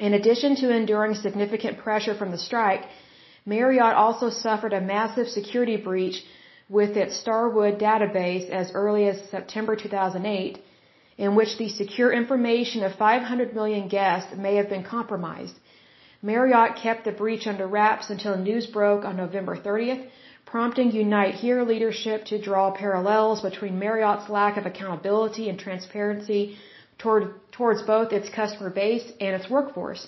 In 0.00 0.14
addition 0.14 0.54
to 0.56 0.70
enduring 0.70 1.14
significant 1.14 1.78
pressure 1.78 2.14
from 2.14 2.30
the 2.30 2.38
strike, 2.38 2.84
Marriott 3.44 3.94
also 3.94 4.30
suffered 4.30 4.72
a 4.72 4.80
massive 4.80 5.28
security 5.28 5.76
breach 5.76 6.24
with 6.68 6.96
its 6.96 7.16
Starwood 7.16 7.78
database 7.78 8.48
as 8.50 8.70
early 8.74 9.08
as 9.08 9.30
September 9.30 9.74
2008, 9.74 10.58
in 11.16 11.34
which 11.34 11.56
the 11.58 11.68
secure 11.68 12.12
information 12.12 12.84
of 12.84 12.94
500 12.94 13.54
million 13.54 13.88
guests 13.88 14.36
may 14.36 14.54
have 14.56 14.68
been 14.68 14.84
compromised. 14.84 15.56
Marriott 16.22 16.76
kept 16.76 17.04
the 17.04 17.12
breach 17.12 17.46
under 17.46 17.66
wraps 17.66 18.10
until 18.10 18.36
news 18.36 18.66
broke 18.66 19.04
on 19.04 19.16
November 19.16 19.56
30th, 19.56 20.06
prompting 20.44 20.92
Unite 20.92 21.34
Here 21.34 21.62
leadership 21.62 22.24
to 22.26 22.40
draw 22.40 22.70
parallels 22.70 23.40
between 23.40 23.78
Marriott's 23.78 24.28
lack 24.28 24.56
of 24.56 24.66
accountability 24.66 25.48
and 25.48 25.58
transparency 25.58 26.56
toward, 26.98 27.34
towards 27.58 27.82
both 27.82 28.12
its 28.18 28.28
customer 28.40 28.70
base 28.70 29.06
and 29.20 29.32
its 29.38 29.50
workforce. 29.50 30.02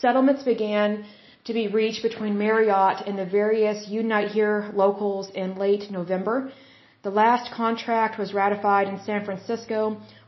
Settlements 0.00 0.42
began 0.42 1.06
to 1.46 1.52
be 1.60 1.68
reached 1.68 2.02
between 2.02 2.36
Marriott 2.44 2.98
and 3.06 3.16
the 3.16 3.30
various 3.40 3.88
Unite 3.88 4.30
Here 4.36 4.58
locals 4.74 5.30
in 5.42 5.48
late 5.64 5.84
November. 5.98 6.36
The 7.04 7.16
last 7.22 7.52
contract 7.52 8.18
was 8.18 8.34
ratified 8.34 8.88
in 8.88 8.98
San 9.08 9.24
Francisco 9.24 9.78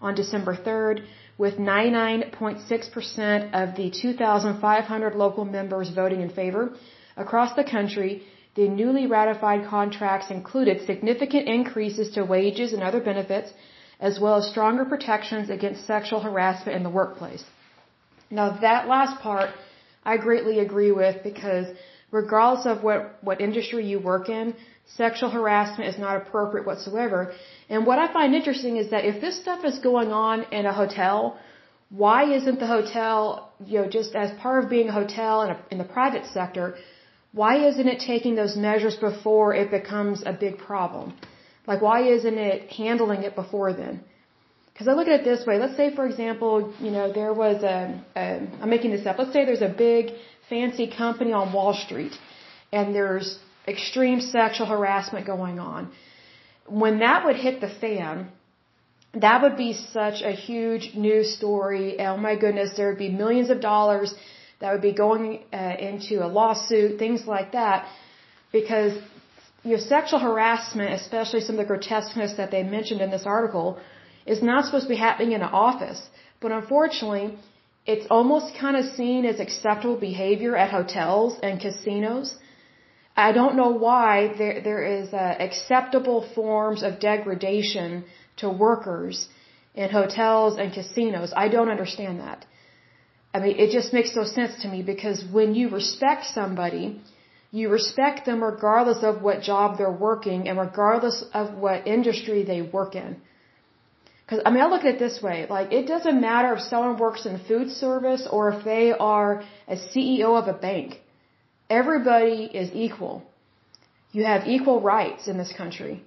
on 0.00 0.14
December 0.14 0.54
3rd, 0.54 0.96
with 1.36 1.54
99.6% 1.56 3.52
of 3.60 3.66
the 3.78 3.90
2,500 3.90 5.14
local 5.24 5.44
members 5.44 5.88
voting 5.90 6.20
in 6.20 6.30
favor. 6.30 6.64
Across 7.16 7.56
the 7.56 7.64
country, 7.64 8.22
the 8.54 8.68
newly 8.68 9.06
ratified 9.06 9.66
contracts 9.66 10.30
included 10.30 10.86
significant 10.86 11.48
increases 11.48 12.10
to 12.14 12.24
wages 12.24 12.72
and 12.72 12.82
other 12.82 13.00
benefits, 13.00 13.50
as 14.00 14.20
well 14.20 14.36
as 14.36 14.48
stronger 14.48 14.84
protections 14.84 15.50
against 15.50 15.86
sexual 15.86 16.20
harassment 16.20 16.76
in 16.76 16.82
the 16.82 16.90
workplace. 16.90 17.44
Now 18.30 18.58
that 18.60 18.88
last 18.88 19.20
part 19.20 19.50
I 20.04 20.16
greatly 20.16 20.58
agree 20.60 20.92
with 20.92 21.22
because 21.22 21.66
regardless 22.10 22.66
of 22.66 22.82
what, 22.82 23.18
what 23.22 23.40
industry 23.40 23.84
you 23.86 23.98
work 23.98 24.28
in, 24.28 24.54
sexual 24.96 25.30
harassment 25.30 25.92
is 25.92 25.98
not 25.98 26.16
appropriate 26.16 26.66
whatsoever. 26.66 27.34
And 27.68 27.86
what 27.86 27.98
I 27.98 28.12
find 28.12 28.34
interesting 28.34 28.76
is 28.76 28.90
that 28.90 29.04
if 29.04 29.20
this 29.20 29.38
stuff 29.40 29.64
is 29.64 29.78
going 29.78 30.12
on 30.12 30.46
in 30.50 30.64
a 30.66 30.72
hotel, 30.72 31.38
why 31.90 32.32
isn't 32.38 32.58
the 32.58 32.66
hotel, 32.66 33.52
you 33.64 33.80
know, 33.80 33.88
just 33.88 34.14
as 34.14 34.30
part 34.38 34.64
of 34.64 34.70
being 34.70 34.88
a 34.88 34.92
hotel 34.92 35.42
in, 35.42 35.50
a, 35.50 35.58
in 35.70 35.78
the 35.78 35.84
private 35.84 36.26
sector, 36.26 36.76
why 37.32 37.66
isn't 37.68 37.88
it 37.88 38.00
taking 38.00 38.34
those 38.34 38.56
measures 38.56 38.96
before 38.96 39.54
it 39.54 39.70
becomes 39.70 40.22
a 40.24 40.32
big 40.32 40.58
problem? 40.58 41.14
Like, 41.70 41.80
why 41.88 41.98
isn't 42.16 42.38
it 42.50 42.70
handling 42.82 43.22
it 43.28 43.34
before 43.42 43.70
then? 43.82 44.00
Because 44.72 44.88
I 44.90 44.92
look 44.98 45.08
at 45.08 45.20
it 45.20 45.24
this 45.32 45.42
way. 45.48 45.56
Let's 45.64 45.76
say, 45.80 45.94
for 45.98 46.06
example, 46.10 46.72
you 46.86 46.90
know, 46.96 47.06
there 47.20 47.34
was 47.44 47.62
a, 47.62 47.78
a, 48.16 48.24
I'm 48.62 48.70
making 48.76 48.92
this 48.92 49.04
up. 49.06 49.18
Let's 49.18 49.34
say 49.36 49.44
there's 49.44 49.66
a 49.72 49.74
big 49.88 50.12
fancy 50.48 50.86
company 51.02 51.32
on 51.40 51.52
Wall 51.52 51.74
Street 51.74 52.14
and 52.72 52.94
there's 52.94 53.38
extreme 53.74 54.20
sexual 54.20 54.66
harassment 54.66 55.26
going 55.26 55.58
on. 55.58 55.90
When 56.84 57.00
that 57.00 57.26
would 57.26 57.36
hit 57.36 57.60
the 57.60 57.72
fan, 57.82 58.28
that 59.26 59.42
would 59.42 59.56
be 59.56 59.72
such 59.74 60.22
a 60.22 60.32
huge 60.32 60.94
news 60.94 61.36
story. 61.38 62.00
Oh 62.00 62.16
my 62.16 62.34
goodness, 62.36 62.70
there 62.76 62.88
would 62.90 63.04
be 63.06 63.10
millions 63.10 63.50
of 63.50 63.60
dollars 63.60 64.14
that 64.60 64.72
would 64.72 64.86
be 64.90 64.94
going 65.06 65.28
uh, 65.52 65.74
into 65.90 66.24
a 66.24 66.28
lawsuit, 66.38 66.98
things 66.98 67.26
like 67.26 67.52
that, 67.52 67.86
because 68.52 68.94
you 69.64 69.72
know, 69.72 69.82
sexual 69.94 70.20
harassment, 70.20 70.90
especially 71.00 71.40
some 71.40 71.56
of 71.58 71.62
the 71.66 71.70
grotesqueness 71.72 72.34
that 72.36 72.50
they 72.50 72.62
mentioned 72.62 73.00
in 73.00 73.10
this 73.10 73.26
article, 73.26 73.78
is 74.26 74.42
not 74.42 74.64
supposed 74.64 74.86
to 74.88 74.94
be 74.96 75.02
happening 75.08 75.32
in 75.32 75.42
an 75.42 75.54
office. 75.68 76.00
But 76.40 76.52
unfortunately, 76.52 77.38
it's 77.86 78.06
almost 78.10 78.54
kind 78.64 78.76
of 78.76 78.84
seen 79.00 79.24
as 79.24 79.40
acceptable 79.40 79.96
behavior 79.96 80.56
at 80.56 80.70
hotels 80.70 81.38
and 81.42 81.60
casinos. 81.60 82.34
I 83.16 83.32
don't 83.32 83.56
know 83.60 83.70
why 83.86 84.12
there 84.40 84.60
there 84.68 84.82
is 84.96 85.12
uh, 85.12 85.34
acceptable 85.46 86.20
forms 86.34 86.82
of 86.88 87.00
degradation 87.00 88.04
to 88.40 88.48
workers 88.66 89.28
in 89.74 89.90
hotels 89.90 90.58
and 90.58 90.72
casinos. 90.72 91.32
I 91.44 91.48
don't 91.54 91.70
understand 91.76 92.20
that. 92.20 92.46
I 93.34 93.40
mean, 93.40 93.56
it 93.64 93.70
just 93.78 93.92
makes 93.92 94.14
no 94.20 94.24
sense 94.24 94.62
to 94.62 94.68
me 94.74 94.82
because 94.82 95.24
when 95.38 95.54
you 95.54 95.68
respect 95.80 96.24
somebody, 96.38 96.84
you 97.50 97.70
respect 97.70 98.26
them 98.26 98.42
regardless 98.42 99.02
of 99.02 99.22
what 99.22 99.42
job 99.42 99.78
they're 99.78 99.90
working 99.90 100.48
and 100.48 100.58
regardless 100.58 101.24
of 101.32 101.54
what 101.54 101.86
industry 101.86 102.44
they 102.44 102.60
work 102.62 102.94
in. 102.94 103.16
Because, 104.22 104.42
I 104.44 104.50
mean, 104.50 104.62
I 104.62 104.66
look 104.66 104.84
at 104.84 104.96
it 104.96 104.98
this 104.98 105.22
way. 105.22 105.46
Like, 105.48 105.72
it 105.72 105.86
doesn't 105.86 106.20
matter 106.20 106.52
if 106.52 106.60
someone 106.60 106.98
works 106.98 107.24
in 107.24 107.38
food 107.38 107.70
service 107.70 108.28
or 108.30 108.52
if 108.52 108.64
they 108.64 108.92
are 108.92 109.42
a 109.66 109.76
CEO 109.76 110.36
of 110.40 110.48
a 110.48 110.52
bank. 110.52 111.00
Everybody 111.70 112.44
is 112.44 112.70
equal. 112.74 113.22
You 114.12 114.24
have 114.24 114.46
equal 114.46 114.82
rights 114.82 115.28
in 115.28 115.38
this 115.38 115.52
country. 115.52 116.04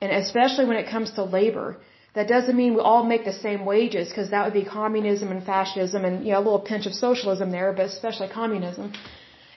And 0.00 0.12
especially 0.12 0.66
when 0.66 0.76
it 0.76 0.88
comes 0.88 1.10
to 1.12 1.24
labor. 1.24 1.78
That 2.14 2.28
doesn't 2.28 2.56
mean 2.56 2.74
we 2.74 2.80
all 2.80 3.04
make 3.04 3.24
the 3.24 3.32
same 3.32 3.64
wages, 3.64 4.08
because 4.08 4.30
that 4.30 4.44
would 4.44 4.54
be 4.54 4.64
communism 4.64 5.30
and 5.30 5.44
fascism 5.44 6.04
and, 6.04 6.24
you 6.24 6.32
know, 6.32 6.38
a 6.38 6.46
little 6.48 6.60
pinch 6.60 6.86
of 6.86 6.94
socialism 6.94 7.50
there, 7.50 7.72
but 7.72 7.86
especially 7.86 8.28
communism. 8.28 8.92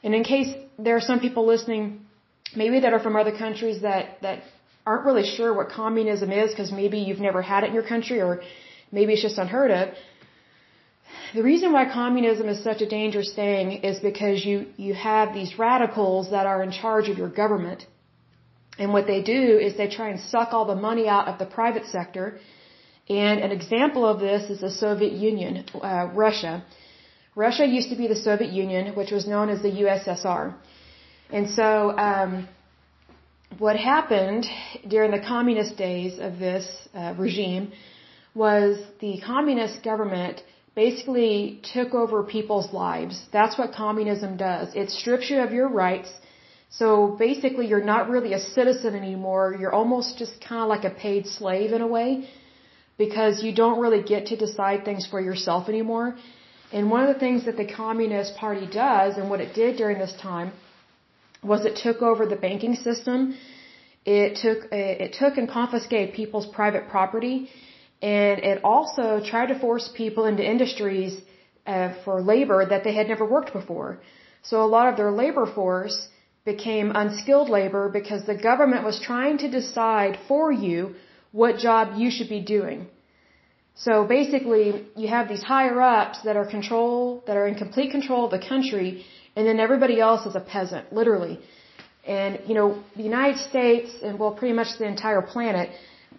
And 0.03 0.13
in 0.15 0.23
case 0.23 0.53
there 0.77 0.95
are 0.95 1.05
some 1.11 1.19
people 1.19 1.45
listening, 1.45 2.05
maybe 2.55 2.79
that 2.79 2.93
are 2.93 2.99
from 2.99 3.15
other 3.15 3.35
countries 3.45 3.81
that, 3.81 4.21
that 4.21 4.43
aren't 4.85 5.05
really 5.05 5.25
sure 5.25 5.53
what 5.53 5.69
communism 5.69 6.31
is, 6.31 6.49
because 6.51 6.71
maybe 6.71 6.99
you've 6.99 7.19
never 7.19 7.41
had 7.41 7.63
it 7.63 7.67
in 7.67 7.73
your 7.73 7.87
country, 7.93 8.19
or 8.21 8.41
maybe 8.91 9.13
it's 9.13 9.21
just 9.21 9.37
unheard 9.37 9.71
of. 9.71 9.89
The 11.35 11.43
reason 11.43 11.71
why 11.71 11.85
communism 11.91 12.49
is 12.49 12.63
such 12.63 12.81
a 12.81 12.89
dangerous 12.89 13.33
thing 13.33 13.83
is 13.89 13.99
because 13.99 14.43
you, 14.43 14.67
you 14.77 14.93
have 14.93 15.33
these 15.33 15.57
radicals 15.59 16.31
that 16.31 16.45
are 16.45 16.61
in 16.63 16.71
charge 16.71 17.09
of 17.09 17.17
your 17.17 17.29
government 17.29 17.85
and 18.81 18.93
what 18.93 19.07
they 19.07 19.21
do 19.21 19.41
is 19.65 19.77
they 19.77 19.87
try 19.87 20.09
and 20.09 20.19
suck 20.19 20.53
all 20.53 20.65
the 20.65 20.81
money 20.89 21.07
out 21.07 21.27
of 21.27 21.37
the 21.39 21.45
private 21.45 21.85
sector. 21.85 22.39
And 23.09 23.39
an 23.39 23.51
example 23.51 24.05
of 24.11 24.19
this 24.19 24.49
is 24.49 24.61
the 24.61 24.71
Soviet 24.71 25.13
Union, 25.13 25.65
uh, 25.89 26.09
Russia. 26.13 26.63
Russia 27.35 27.65
used 27.65 27.89
to 27.89 27.95
be 27.95 28.07
the 28.07 28.15
Soviet 28.15 28.51
Union, 28.51 28.95
which 28.95 29.11
was 29.11 29.27
known 29.27 29.49
as 29.49 29.61
the 29.61 29.71
USSR. 29.83 30.53
And 31.29 31.49
so, 31.49 31.97
um, 31.97 32.47
what 33.57 33.75
happened 33.75 34.45
during 34.87 35.11
the 35.11 35.19
communist 35.19 35.77
days 35.77 36.19
of 36.19 36.39
this 36.39 36.65
uh, 36.93 37.13
regime 37.17 37.71
was 38.33 38.77
the 38.99 39.21
communist 39.25 39.83
government 39.83 40.41
basically 40.75 41.61
took 41.73 41.93
over 41.93 42.23
people's 42.23 42.71
lives. 42.73 43.21
That's 43.31 43.57
what 43.57 43.73
communism 43.73 44.37
does. 44.37 44.73
It 44.73 44.89
strips 44.89 45.29
you 45.29 45.39
of 45.39 45.51
your 45.51 45.67
rights 45.67 46.11
so 46.79 47.15
basically, 47.19 47.67
you're 47.67 47.83
not 47.83 48.09
really 48.09 48.31
a 48.33 48.39
citizen 48.39 48.95
anymore. 48.95 49.55
You're 49.59 49.73
almost 49.73 50.17
just 50.17 50.39
kind 50.39 50.61
of 50.61 50.69
like 50.69 50.85
a 50.85 50.89
paid 50.89 51.27
slave 51.27 51.73
in 51.73 51.81
a 51.81 51.87
way 51.87 52.29
because 52.97 53.43
you 53.43 53.53
don't 53.53 53.79
really 53.81 54.01
get 54.01 54.27
to 54.27 54.37
decide 54.37 54.85
things 54.85 55.05
for 55.05 55.19
yourself 55.19 55.67
anymore. 55.67 56.15
And 56.73 56.89
one 56.89 57.01
of 57.05 57.13
the 57.13 57.19
things 57.19 57.45
that 57.45 57.57
the 57.57 57.65
Communist 57.65 58.35
Party 58.35 58.67
does 58.67 59.17
and 59.17 59.29
what 59.29 59.41
it 59.41 59.53
did 59.53 59.77
during 59.77 59.97
this 59.99 60.13
time 60.21 60.53
was 61.43 61.65
it 61.65 61.75
took 61.75 62.01
over 62.01 62.25
the 62.25 62.35
banking 62.47 62.75
system. 62.75 63.35
It 64.05 64.37
took, 64.43 64.71
it 64.71 65.13
took 65.13 65.37
and 65.37 65.49
confiscated 65.49 66.15
people's 66.15 66.47
private 66.47 66.87
property 66.89 67.49
and 68.01 68.39
it 68.39 68.63
also 68.63 69.21
tried 69.23 69.47
to 69.47 69.59
force 69.59 69.89
people 69.93 70.25
into 70.25 70.43
industries 70.43 71.21
uh, 71.67 71.93
for 72.03 72.21
labor 72.21 72.65
that 72.65 72.83
they 72.83 72.93
had 72.93 73.07
never 73.07 73.25
worked 73.25 73.53
before. 73.53 73.99
So 74.41 74.63
a 74.63 74.69
lot 74.77 74.87
of 74.87 74.97
their 74.97 75.11
labor 75.11 75.45
force 75.45 76.07
became 76.43 76.91
unskilled 76.95 77.49
labor 77.49 77.89
because 77.89 78.25
the 78.25 78.35
government 78.35 78.83
was 78.83 78.99
trying 78.99 79.37
to 79.39 79.51
decide 79.51 80.17
for 80.27 80.51
you 80.51 80.95
what 81.31 81.59
job 81.59 81.97
you 81.97 82.09
should 82.09 82.29
be 82.29 82.41
doing. 82.41 82.87
So 83.75 84.03
basically, 84.05 84.85
you 84.95 85.07
have 85.07 85.27
these 85.27 85.41
higher 85.41 85.81
ups 85.81 86.21
that 86.23 86.35
are 86.35 86.45
control, 86.45 87.23
that 87.27 87.37
are 87.37 87.47
in 87.47 87.55
complete 87.55 87.91
control 87.91 88.25
of 88.25 88.31
the 88.31 88.45
country, 88.47 89.05
and 89.35 89.47
then 89.47 89.59
everybody 89.59 89.99
else 89.99 90.25
is 90.25 90.35
a 90.35 90.39
peasant, 90.39 90.91
literally. 90.93 91.39
And, 92.05 92.39
you 92.47 92.53
know, 92.53 92.83
the 92.95 93.03
United 93.03 93.39
States, 93.39 93.91
and 94.03 94.19
well, 94.19 94.31
pretty 94.31 94.53
much 94.53 94.77
the 94.77 94.85
entire 94.85 95.21
planet, 95.21 95.69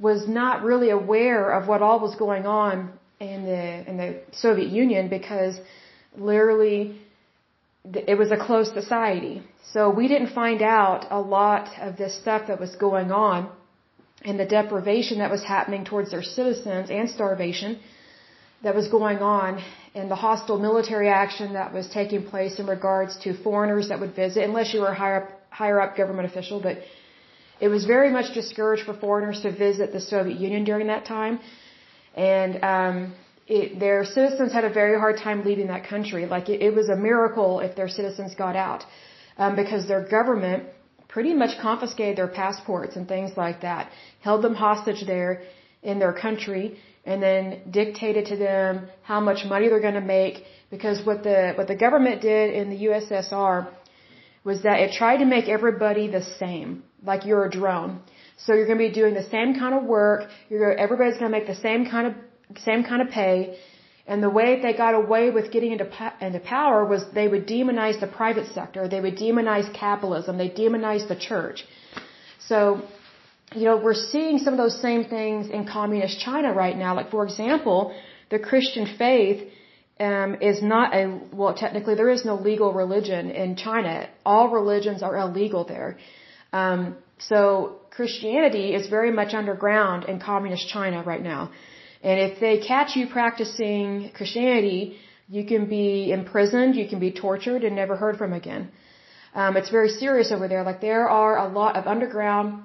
was 0.00 0.26
not 0.26 0.62
really 0.62 0.90
aware 0.90 1.50
of 1.50 1.68
what 1.68 1.82
all 1.82 2.00
was 2.00 2.14
going 2.16 2.46
on 2.46 2.92
in 3.20 3.44
the, 3.44 3.88
in 3.88 3.96
the 3.96 4.20
Soviet 4.32 4.70
Union 4.70 5.08
because 5.08 5.60
literally 6.16 7.00
it 7.84 8.16
was 8.16 8.30
a 8.30 8.36
closed 8.36 8.72
society. 8.74 9.42
So 9.72 9.90
we 9.90 10.08
didn't 10.08 10.32
find 10.34 10.62
out 10.62 11.06
a 11.10 11.20
lot 11.20 11.68
of 11.80 11.96
this 11.96 12.18
stuff 12.20 12.48
that 12.48 12.58
was 12.60 12.74
going 12.76 13.12
on 13.12 13.50
and 14.24 14.38
the 14.38 14.44
deprivation 14.44 15.18
that 15.18 15.30
was 15.30 15.42
happening 15.42 15.85
towards 15.85 16.11
their 16.11 16.22
citizens 16.22 16.90
and 16.90 17.11
starvation 17.11 17.78
that 18.62 18.74
was 18.74 18.88
going 18.88 19.18
on 19.18 19.62
and 19.94 20.11
the 20.11 20.20
hostile 20.26 20.58
military 20.58 21.08
action 21.08 21.52
that 21.54 21.72
was 21.72 21.88
taking 21.88 22.24
place 22.24 22.58
in 22.58 22.66
regards 22.66 23.16
to 23.18 23.35
foreigners 23.42 23.88
that 23.88 24.00
would 24.00 24.14
visit, 24.14 24.44
unless 24.44 24.72
you 24.72 24.80
were 24.80 24.88
a 24.88 24.94
higher 24.94 25.22
up, 25.22 25.28
higher 25.50 25.80
up 25.80 25.96
government 25.96 26.26
official, 26.30 26.61
but 26.61 26.78
it 27.61 27.68
was 27.68 27.85
very 27.85 28.11
much 28.11 28.32
discouraged 28.35 28.85
for 28.85 28.94
foreigners 28.94 29.40
to 29.42 29.50
visit 29.52 29.92
the 29.92 30.00
Soviet 30.00 30.38
Union 30.40 30.64
during 30.64 30.87
that 30.87 31.04
time. 31.04 31.38
And 32.14 32.52
um, 32.64 33.14
it, 33.46 33.78
their 33.78 34.04
citizens 34.04 34.52
had 34.52 34.64
a 34.64 34.72
very 34.72 34.98
hard 34.98 35.18
time 35.18 35.44
leaving 35.44 35.68
that 35.68 35.85
country. 35.87 36.26
Like 36.26 36.48
it, 36.48 36.62
it 36.62 36.74
was 36.74 36.88
a 36.88 36.96
miracle 36.96 37.61
if 37.61 37.76
their 37.76 37.88
citizens 37.88 38.35
got 38.35 38.56
out, 38.56 38.85
um, 39.37 39.56
because 39.56 39.87
their 39.87 40.04
government 40.08 40.64
pretty 41.12 41.35
much 41.35 41.53
confiscated 41.61 42.16
their 42.16 42.33
passports 42.42 42.96
and 42.96 43.07
things 43.07 43.31
like 43.37 43.61
that, 43.61 43.90
held 44.20 44.42
them 44.42 44.55
hostage 44.55 45.05
there 45.07 45.42
in 45.83 45.98
their 45.98 46.12
country, 46.12 46.79
and 47.05 47.22
then 47.22 47.61
dictated 47.70 48.25
to 48.27 48.37
them 48.37 48.88
how 49.03 49.20
much 49.20 49.44
money 49.44 49.68
they're 49.68 49.87
going 49.88 50.01
to 50.03 50.09
make. 50.20 50.44
Because 50.70 51.05
what 51.05 51.22
the 51.22 51.53
what 51.57 51.68
the 51.68 51.77
government 51.87 52.22
did 52.22 52.55
in 52.55 52.70
the 52.70 52.79
USSR 52.88 53.68
was 54.44 54.62
that 54.62 54.81
it 54.81 54.92
tried 55.01 55.18
to 55.18 55.29
make 55.37 55.48
everybody 55.48 56.07
the 56.09 56.25
same, 56.42 56.83
like 57.05 57.27
you're 57.27 57.44
a 57.44 57.51
drone. 57.51 58.01
So 58.44 58.55
you're 58.55 58.66
going 58.66 58.79
to 58.79 58.88
be 58.88 58.94
doing 59.01 59.14
the 59.14 59.29
same 59.37 59.55
kind 59.59 59.75
of 59.75 59.85
work. 59.85 60.31
You're 60.48 60.75
everybody's 60.87 61.18
going 61.18 61.31
to 61.31 61.37
make 61.38 61.46
the 61.46 61.61
same 61.66 61.90
kind 61.94 62.07
of 62.09 62.14
same 62.68 62.85
kind 62.85 63.03
of 63.03 63.09
pay. 63.09 63.59
And 64.06 64.22
the 64.22 64.30
way 64.30 64.60
they 64.60 64.74
got 64.74 64.94
away 64.94 65.30
with 65.30 65.52
getting 65.52 65.72
into, 65.72 65.88
into 66.20 66.40
power 66.40 66.84
was 66.84 67.04
they 67.14 67.28
would 67.28 67.46
demonize 67.46 68.00
the 68.00 68.08
private 68.08 68.52
sector. 68.52 68.88
They 68.88 69.00
would 69.00 69.16
demonize 69.16 69.72
capitalism. 69.72 70.38
They 70.38 70.50
demonize 70.50 71.06
the 71.06 71.16
church. 71.16 71.64
So, 72.48 72.82
you 73.54 73.64
know, 73.64 73.76
we're 73.76 73.94
seeing 74.12 74.38
some 74.38 74.54
of 74.54 74.58
those 74.58 74.80
same 74.80 75.04
things 75.04 75.48
in 75.48 75.66
communist 75.66 76.18
China 76.18 76.52
right 76.52 76.76
now. 76.76 76.96
Like, 76.96 77.10
for 77.10 77.24
example, 77.24 77.94
the 78.30 78.40
Christian 78.40 78.86
faith 78.98 79.48
um, 80.00 80.36
is 80.40 80.62
not 80.62 80.94
a, 80.94 81.20
well, 81.32 81.54
technically 81.54 81.94
there 81.94 82.10
is 82.10 82.24
no 82.24 82.34
legal 82.34 82.72
religion 82.72 83.30
in 83.30 83.54
China. 83.56 84.08
All 84.26 84.48
religions 84.48 85.02
are 85.02 85.16
illegal 85.16 85.64
there. 85.64 85.98
Um, 86.52 86.96
so 87.18 87.76
Christianity 87.90 88.74
is 88.74 88.88
very 88.88 89.12
much 89.12 89.32
underground 89.32 90.04
in 90.04 90.18
communist 90.18 90.68
China 90.68 91.02
right 91.02 91.22
now. 91.22 91.52
And 92.02 92.18
if 92.20 92.40
they 92.40 92.58
catch 92.58 92.96
you 92.96 93.06
practicing 93.06 94.10
Christianity, 94.14 94.96
you 95.28 95.44
can 95.44 95.66
be 95.66 96.12
imprisoned, 96.12 96.74
you 96.74 96.88
can 96.88 96.98
be 96.98 97.12
tortured, 97.12 97.62
and 97.64 97.76
never 97.76 97.96
heard 97.96 98.16
from 98.18 98.32
again. 98.32 98.70
Um, 99.34 99.56
it's 99.56 99.70
very 99.70 99.88
serious 99.88 100.30
over 100.30 100.48
there. 100.48 100.62
Like 100.62 100.80
there 100.80 101.08
are 101.08 101.38
a 101.38 101.48
lot 101.48 101.76
of 101.76 101.86
underground 101.86 102.64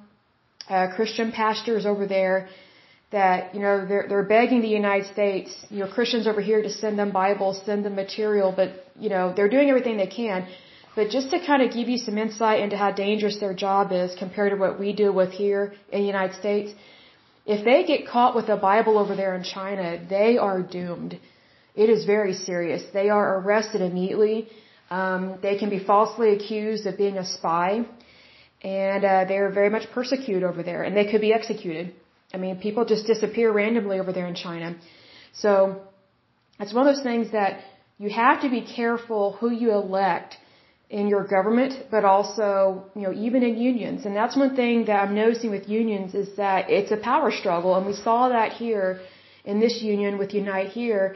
uh, 0.69 0.87
Christian 0.95 1.31
pastors 1.31 1.85
over 1.85 2.05
there 2.07 2.49
that 3.11 3.55
you 3.55 3.61
know 3.61 3.85
they're 3.89 4.05
they're 4.09 4.29
begging 4.37 4.61
the 4.61 4.75
United 4.83 5.07
States, 5.13 5.49
you 5.69 5.79
know, 5.79 5.87
Christians 5.87 6.27
over 6.27 6.41
here 6.41 6.61
to 6.61 6.69
send 6.69 6.99
them 6.99 7.11
Bibles, 7.11 7.61
send 7.65 7.85
them 7.85 7.95
material, 7.95 8.53
but 8.55 8.69
you 8.99 9.09
know 9.09 9.33
they're 9.33 9.53
doing 9.57 9.69
everything 9.69 9.97
they 9.97 10.07
can. 10.07 10.47
But 10.95 11.09
just 11.09 11.29
to 11.29 11.39
kind 11.45 11.61
of 11.61 11.71
give 11.71 11.87
you 11.87 11.99
some 11.99 12.17
insight 12.17 12.59
into 12.59 12.75
how 12.75 12.91
dangerous 12.91 13.37
their 13.39 13.53
job 13.53 13.91
is 13.91 14.15
compared 14.15 14.51
to 14.51 14.57
what 14.57 14.79
we 14.79 14.93
deal 14.93 15.13
with 15.13 15.31
here 15.31 15.73
in 15.91 16.01
the 16.01 16.07
United 16.07 16.35
States, 16.35 16.73
if 17.55 17.63
they 17.63 17.79
get 17.91 18.07
caught 18.07 18.35
with 18.35 18.49
a 18.49 18.57
Bible 18.57 18.97
over 18.97 19.15
there 19.15 19.33
in 19.35 19.43
China, 19.43 19.87
they 20.15 20.37
are 20.37 20.61
doomed. 20.61 21.17
It 21.83 21.89
is 21.89 22.05
very 22.05 22.33
serious. 22.33 22.83
They 22.91 23.09
are 23.09 23.39
arrested 23.39 23.81
immediately. 23.81 24.49
Um, 24.89 25.39
they 25.41 25.57
can 25.57 25.69
be 25.69 25.79
falsely 25.79 26.29
accused 26.33 26.85
of 26.85 26.97
being 26.97 27.17
a 27.17 27.25
spy, 27.25 27.85
and 28.63 29.05
uh, 29.05 29.25
they 29.29 29.37
are 29.37 29.49
very 29.49 29.69
much 29.69 29.85
persecuted 29.93 30.43
over 30.43 30.61
there, 30.61 30.83
and 30.83 30.95
they 30.95 31.09
could 31.09 31.21
be 31.21 31.33
executed. 31.33 31.93
I 32.33 32.37
mean, 32.37 32.59
people 32.59 32.83
just 32.83 33.07
disappear 33.07 33.51
randomly 33.51 33.99
over 33.99 34.11
there 34.11 34.27
in 34.27 34.35
China. 34.35 34.75
So 35.33 35.81
it's 36.59 36.73
one 36.73 36.85
of 36.85 36.95
those 36.95 37.03
things 37.03 37.31
that 37.31 37.61
you 37.97 38.09
have 38.09 38.41
to 38.41 38.49
be 38.49 38.61
careful 38.61 39.37
who 39.39 39.51
you 39.51 39.71
elect 39.71 40.35
in 40.89 41.07
your 41.07 41.25
government, 41.27 41.73
but 41.91 42.05
also, 42.05 42.85
you 42.95 43.01
know, 43.01 43.13
even 43.13 43.43
in 43.43 43.57
unions. 43.57 44.05
And 44.05 44.15
that's 44.15 44.37
one 44.37 44.55
thing 44.55 44.85
that 44.85 44.97
I'm 45.03 45.15
noticing 45.15 45.51
with 45.51 45.67
unions 45.67 46.15
is 46.15 46.35
that 46.37 46.69
it's 46.69 46.91
a 46.91 46.97
power 46.97 47.31
struggle. 47.31 47.75
And 47.75 47.85
we 47.85 47.93
saw 47.93 48.29
that 48.29 48.53
here 48.53 49.01
in 49.43 49.59
this 49.59 49.81
union 49.81 50.17
with 50.17 50.33
Unite 50.33 50.69
here, 50.69 51.15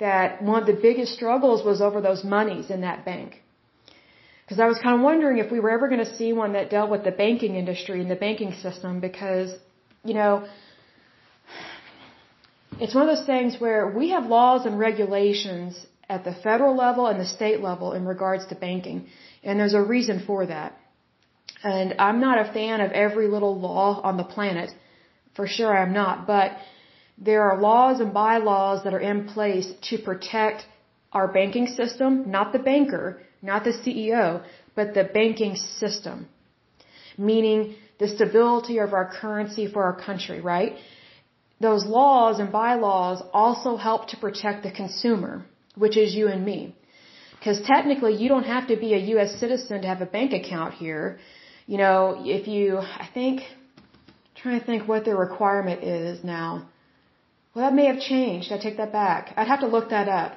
that 0.00 0.42
one 0.42 0.60
of 0.60 0.66
the 0.66 0.78
biggest 0.88 1.12
struggles 1.14 1.64
was 1.64 1.80
over 1.80 2.00
those 2.00 2.24
monies 2.24 2.70
in 2.70 2.80
that 2.80 3.04
bank. 3.04 3.40
Because 4.42 4.58
I 4.58 4.66
was 4.66 4.78
kind 4.78 4.96
of 4.96 5.02
wondering 5.02 5.38
if 5.38 5.52
we 5.52 5.60
were 5.60 5.70
ever 5.70 5.88
going 5.88 6.04
to 6.04 6.14
see 6.16 6.32
one 6.32 6.54
that 6.54 6.68
dealt 6.68 6.90
with 6.90 7.04
the 7.04 7.12
banking 7.12 7.54
industry 7.54 8.00
and 8.00 8.10
the 8.10 8.16
banking 8.16 8.52
system 8.54 8.98
because 8.98 9.54
you 10.04 10.14
know, 10.14 10.46
it's 12.80 12.94
one 12.94 13.08
of 13.08 13.16
those 13.16 13.26
things 13.26 13.60
where 13.60 13.86
we 13.86 14.10
have 14.10 14.26
laws 14.26 14.66
and 14.66 14.78
regulations 14.78 15.86
at 16.08 16.24
the 16.24 16.34
federal 16.34 16.76
level 16.76 17.06
and 17.06 17.18
the 17.20 17.26
state 17.26 17.60
level 17.60 17.92
in 17.92 18.06
regards 18.06 18.46
to 18.46 18.54
banking. 18.54 19.06
And 19.42 19.58
there's 19.58 19.74
a 19.74 19.82
reason 19.82 20.22
for 20.26 20.46
that. 20.46 20.78
And 21.62 21.94
I'm 21.98 22.20
not 22.20 22.38
a 22.38 22.52
fan 22.52 22.80
of 22.80 22.92
every 22.92 23.28
little 23.28 23.58
law 23.58 24.00
on 24.02 24.16
the 24.16 24.24
planet. 24.24 24.70
For 25.34 25.46
sure 25.46 25.76
I'm 25.76 25.92
not. 25.92 26.26
But 26.26 26.52
there 27.18 27.42
are 27.42 27.60
laws 27.60 28.00
and 28.00 28.12
bylaws 28.12 28.84
that 28.84 28.94
are 28.94 29.00
in 29.00 29.28
place 29.28 29.72
to 29.90 29.98
protect 29.98 30.66
our 31.12 31.28
banking 31.28 31.66
system, 31.66 32.30
not 32.30 32.52
the 32.52 32.58
banker, 32.58 33.20
not 33.42 33.64
the 33.64 33.72
CEO, 33.72 34.42
but 34.74 34.94
the 34.94 35.04
banking 35.04 35.56
system. 35.56 36.28
Meaning 37.18 37.74
the 37.98 38.08
stability 38.08 38.78
of 38.78 38.92
our 38.92 39.12
currency 39.20 39.66
for 39.66 39.84
our 39.84 39.94
country, 39.94 40.40
right? 40.40 40.76
Those 41.60 41.84
laws 41.84 42.40
and 42.40 42.50
bylaws 42.50 43.22
also 43.32 43.76
help 43.76 44.08
to 44.08 44.16
protect 44.16 44.64
the 44.64 44.72
consumer, 44.72 45.44
which 45.76 45.96
is 45.96 46.14
you 46.14 46.28
and 46.28 46.44
me. 46.44 46.74
Because 47.38 47.60
technically, 47.62 48.14
you 48.14 48.28
don't 48.28 48.44
have 48.44 48.68
to 48.68 48.76
be 48.76 48.94
a 48.94 48.98
U.S. 49.14 49.38
citizen 49.40 49.82
to 49.82 49.88
have 49.88 50.00
a 50.00 50.06
bank 50.06 50.32
account 50.32 50.74
here. 50.74 51.18
You 51.66 51.78
know, 51.78 52.22
if 52.24 52.46
you, 52.46 52.78
I 52.78 53.08
think, 53.12 53.40
I'm 53.40 54.36
trying 54.36 54.60
to 54.60 54.66
think 54.66 54.86
what 54.86 55.04
the 55.04 55.16
requirement 55.16 55.82
is 55.82 56.22
now. 56.22 56.68
Well, 57.54 57.64
that 57.64 57.74
may 57.74 57.86
have 57.86 58.00
changed. 58.00 58.52
I 58.52 58.58
take 58.58 58.76
that 58.76 58.92
back. 58.92 59.34
I'd 59.36 59.48
have 59.48 59.60
to 59.60 59.66
look 59.66 59.90
that 59.90 60.08
up. 60.08 60.32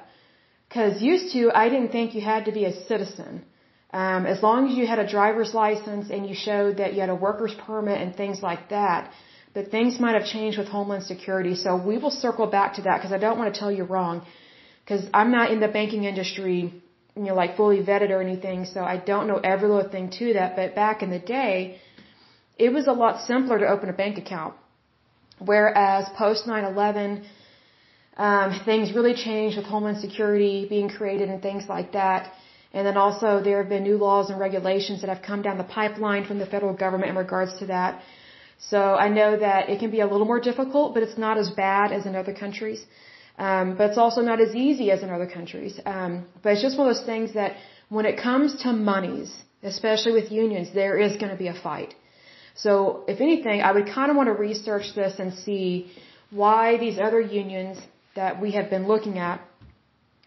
Because 0.68 1.00
used 1.00 1.32
to, 1.34 1.50
I 1.54 1.68
didn't 1.68 1.92
think 1.92 2.14
you 2.14 2.20
had 2.20 2.46
to 2.46 2.52
be 2.52 2.64
a 2.64 2.72
citizen. 2.86 3.44
Um, 3.92 4.26
as 4.26 4.42
long 4.42 4.68
as 4.68 4.76
you 4.76 4.86
had 4.86 4.98
a 4.98 5.08
driver's 5.08 5.54
license 5.54 6.10
and 6.10 6.28
you 6.28 6.34
showed 6.34 6.78
that 6.78 6.94
you 6.94 7.00
had 7.00 7.08
a 7.08 7.14
worker's 7.14 7.54
permit 7.66 8.00
and 8.00 8.14
things 8.14 8.42
like 8.42 8.68
that, 8.70 9.12
but 9.54 9.70
things 9.70 9.98
might 9.98 10.16
have 10.20 10.26
changed 10.26 10.58
with 10.58 10.68
Homeland 10.68 11.04
Security. 11.04 11.54
So 11.54 11.76
we 11.76 11.96
will 11.96 12.10
circle 12.10 12.46
back 12.46 12.74
to 12.74 12.82
that 12.82 12.96
because 12.98 13.12
I 13.12 13.18
don't 13.18 13.38
want 13.38 13.54
to 13.54 13.58
tell 13.58 13.72
you 13.72 13.84
wrong. 13.84 14.26
Because 14.86 15.04
I'm 15.12 15.32
not 15.32 15.50
in 15.50 15.58
the 15.58 15.68
banking 15.76 16.04
industry, 16.04 16.58
you 17.16 17.22
know, 17.22 17.34
like 17.34 17.56
fully 17.56 17.82
vetted 17.82 18.10
or 18.10 18.20
anything, 18.20 18.66
so 18.66 18.82
I 18.94 18.96
don't 18.98 19.26
know 19.26 19.38
every 19.52 19.68
little 19.68 19.90
thing 19.94 20.10
to 20.18 20.34
that. 20.34 20.54
But 20.58 20.76
back 20.76 21.02
in 21.02 21.10
the 21.10 21.18
day, 21.18 21.80
it 22.56 22.72
was 22.72 22.86
a 22.86 22.92
lot 22.92 23.20
simpler 23.30 23.58
to 23.58 23.66
open 23.74 23.88
a 23.88 23.96
bank 24.04 24.16
account. 24.16 24.54
Whereas 25.52 26.08
post 26.18 26.46
9/11, 26.46 27.24
um, 28.16 28.60
things 28.68 28.92
really 28.98 29.14
changed 29.14 29.56
with 29.56 29.66
Homeland 29.66 29.98
Security 30.06 30.66
being 30.74 30.88
created 30.98 31.28
and 31.32 31.42
things 31.48 31.68
like 31.74 31.90
that. 31.92 32.32
And 32.72 32.86
then 32.86 32.96
also 33.06 33.40
there 33.46 33.58
have 33.62 33.70
been 33.74 33.84
new 33.90 33.98
laws 34.04 34.30
and 34.30 34.38
regulations 34.46 35.00
that 35.00 35.10
have 35.14 35.22
come 35.30 35.42
down 35.46 35.58
the 35.64 35.70
pipeline 35.80 36.24
from 36.28 36.38
the 36.38 36.48
federal 36.54 36.74
government 36.84 37.10
in 37.10 37.16
regards 37.24 37.58
to 37.60 37.66
that. 37.74 38.02
So 38.70 38.80
I 39.06 39.08
know 39.18 39.30
that 39.36 39.68
it 39.68 39.78
can 39.82 39.90
be 39.90 40.00
a 40.06 40.08
little 40.12 40.28
more 40.32 40.40
difficult, 40.40 40.94
but 40.94 41.02
it's 41.02 41.18
not 41.26 41.36
as 41.42 41.50
bad 41.50 41.92
as 41.92 42.06
in 42.06 42.16
other 42.22 42.34
countries. 42.44 42.80
Um, 43.38 43.76
but 43.76 43.90
it's 43.90 43.98
also 43.98 44.22
not 44.22 44.40
as 44.40 44.54
easy 44.54 44.90
as 44.90 45.02
in 45.02 45.10
other 45.10 45.26
countries. 45.26 45.78
Um, 45.84 46.26
but 46.42 46.52
it's 46.52 46.62
just 46.62 46.78
one 46.78 46.88
of 46.88 46.96
those 46.96 47.04
things 47.04 47.34
that 47.34 47.56
when 47.88 48.06
it 48.06 48.18
comes 48.18 48.62
to 48.62 48.72
monies, 48.72 49.30
especially 49.62 50.12
with 50.12 50.32
unions, 50.32 50.68
there 50.72 50.98
is 50.98 51.16
going 51.16 51.30
to 51.30 51.36
be 51.36 51.48
a 51.48 51.54
fight. 51.54 51.94
So 52.54 53.04
if 53.06 53.20
anything, 53.20 53.60
I 53.60 53.72
would 53.72 53.88
kind 53.88 54.10
of 54.10 54.16
want 54.16 54.28
to 54.28 54.32
research 54.32 54.94
this 54.94 55.18
and 55.18 55.34
see 55.34 55.90
why 56.30 56.78
these 56.78 56.98
other 56.98 57.20
unions 57.20 57.78
that 58.14 58.40
we 58.40 58.52
have 58.52 58.70
been 58.70 58.86
looking 58.86 59.18
at 59.18 59.40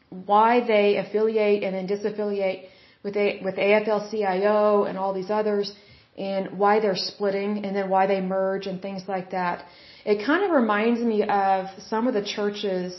why 0.10 0.66
they 0.66 0.98
affiliate 0.98 1.64
and 1.64 1.76
then 1.76 1.88
disaffiliate 1.88 2.66
with 3.04 3.16
a, 3.16 3.42
with 3.44 3.56
AFL-CIO 3.56 4.84
and 4.86 4.98
all 4.98 5.14
these 5.14 5.30
others, 5.30 5.74
and 6.20 6.58
why 6.58 6.80
they're 6.82 7.04
splitting, 7.12 7.66
and 7.66 7.76
then 7.76 7.90
why 7.90 8.06
they 8.06 8.22
merge 8.22 8.68
and 8.68 8.82
things 8.82 9.04
like 9.08 9.32
that. 9.32 9.66
It 10.06 10.26
kind 10.26 10.44
of 10.44 10.52
reminds 10.52 11.00
me 11.00 11.24
of 11.24 11.68
some 11.92 12.08
of 12.08 12.14
the 12.14 12.26
churches 12.36 12.92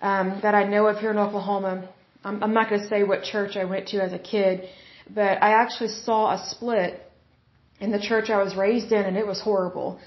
um, 0.00 0.38
that 0.42 0.54
I 0.54 0.64
know 0.64 0.86
of 0.86 0.98
here 0.98 1.10
in 1.10 1.18
Oklahoma. 1.18 1.88
I'm, 2.24 2.42
I'm 2.44 2.54
not 2.54 2.68
going 2.70 2.82
to 2.82 2.88
say 2.88 3.02
what 3.02 3.22
church 3.24 3.56
I 3.56 3.64
went 3.64 3.88
to 3.88 4.02
as 4.02 4.12
a 4.12 4.18
kid, 4.18 4.68
but 5.12 5.42
I 5.42 5.50
actually 5.62 5.88
saw 5.88 6.20
a 6.36 6.38
split 6.50 7.02
in 7.80 7.90
the 7.90 7.98
church 8.08 8.30
I 8.30 8.42
was 8.42 8.54
raised 8.56 8.92
in, 8.92 9.04
and 9.10 9.16
it 9.16 9.26
was 9.26 9.40
horrible. 9.40 9.98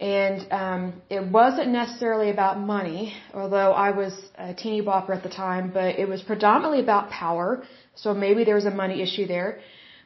And 0.00 0.38
um, 0.50 1.02
it 1.08 1.24
wasn't 1.38 1.68
necessarily 1.68 2.30
about 2.30 2.58
money, 2.58 3.14
although 3.32 3.72
I 3.72 3.90
was 3.92 4.12
a 4.36 4.52
teeny 4.52 4.82
bopper 4.82 5.14
at 5.18 5.22
the 5.22 5.28
time, 5.28 5.70
but 5.72 5.98
it 5.98 6.08
was 6.08 6.20
predominantly 6.22 6.80
about 6.80 7.10
power. 7.10 7.62
So 7.94 8.12
maybe 8.12 8.44
there 8.44 8.56
was 8.56 8.64
a 8.64 8.76
money 8.82 9.02
issue 9.02 9.26
there. 9.26 9.60